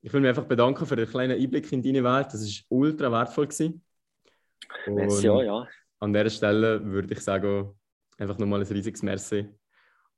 [0.00, 2.26] Ich will mich einfach bedanken für den kleinen Einblick in deine Welt.
[2.26, 3.46] Das war ultra wertvoll.
[3.46, 3.84] Gewesen.
[4.86, 5.68] Merci, ja, ja.
[6.00, 7.70] An dieser Stelle würde ich sagen,
[8.18, 9.48] einfach nochmal ein riesiges Merci.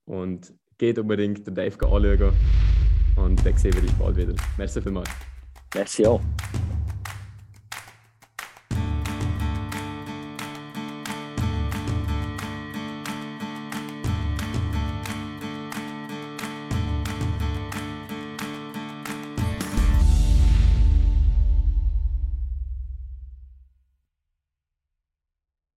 [0.06, 2.63] Und geht unbedingt den Dave anschauen.
[3.16, 4.34] Und dann sehen wir uns bald wieder.
[4.56, 5.10] Merci vielmals.
[5.74, 6.20] Merci auch.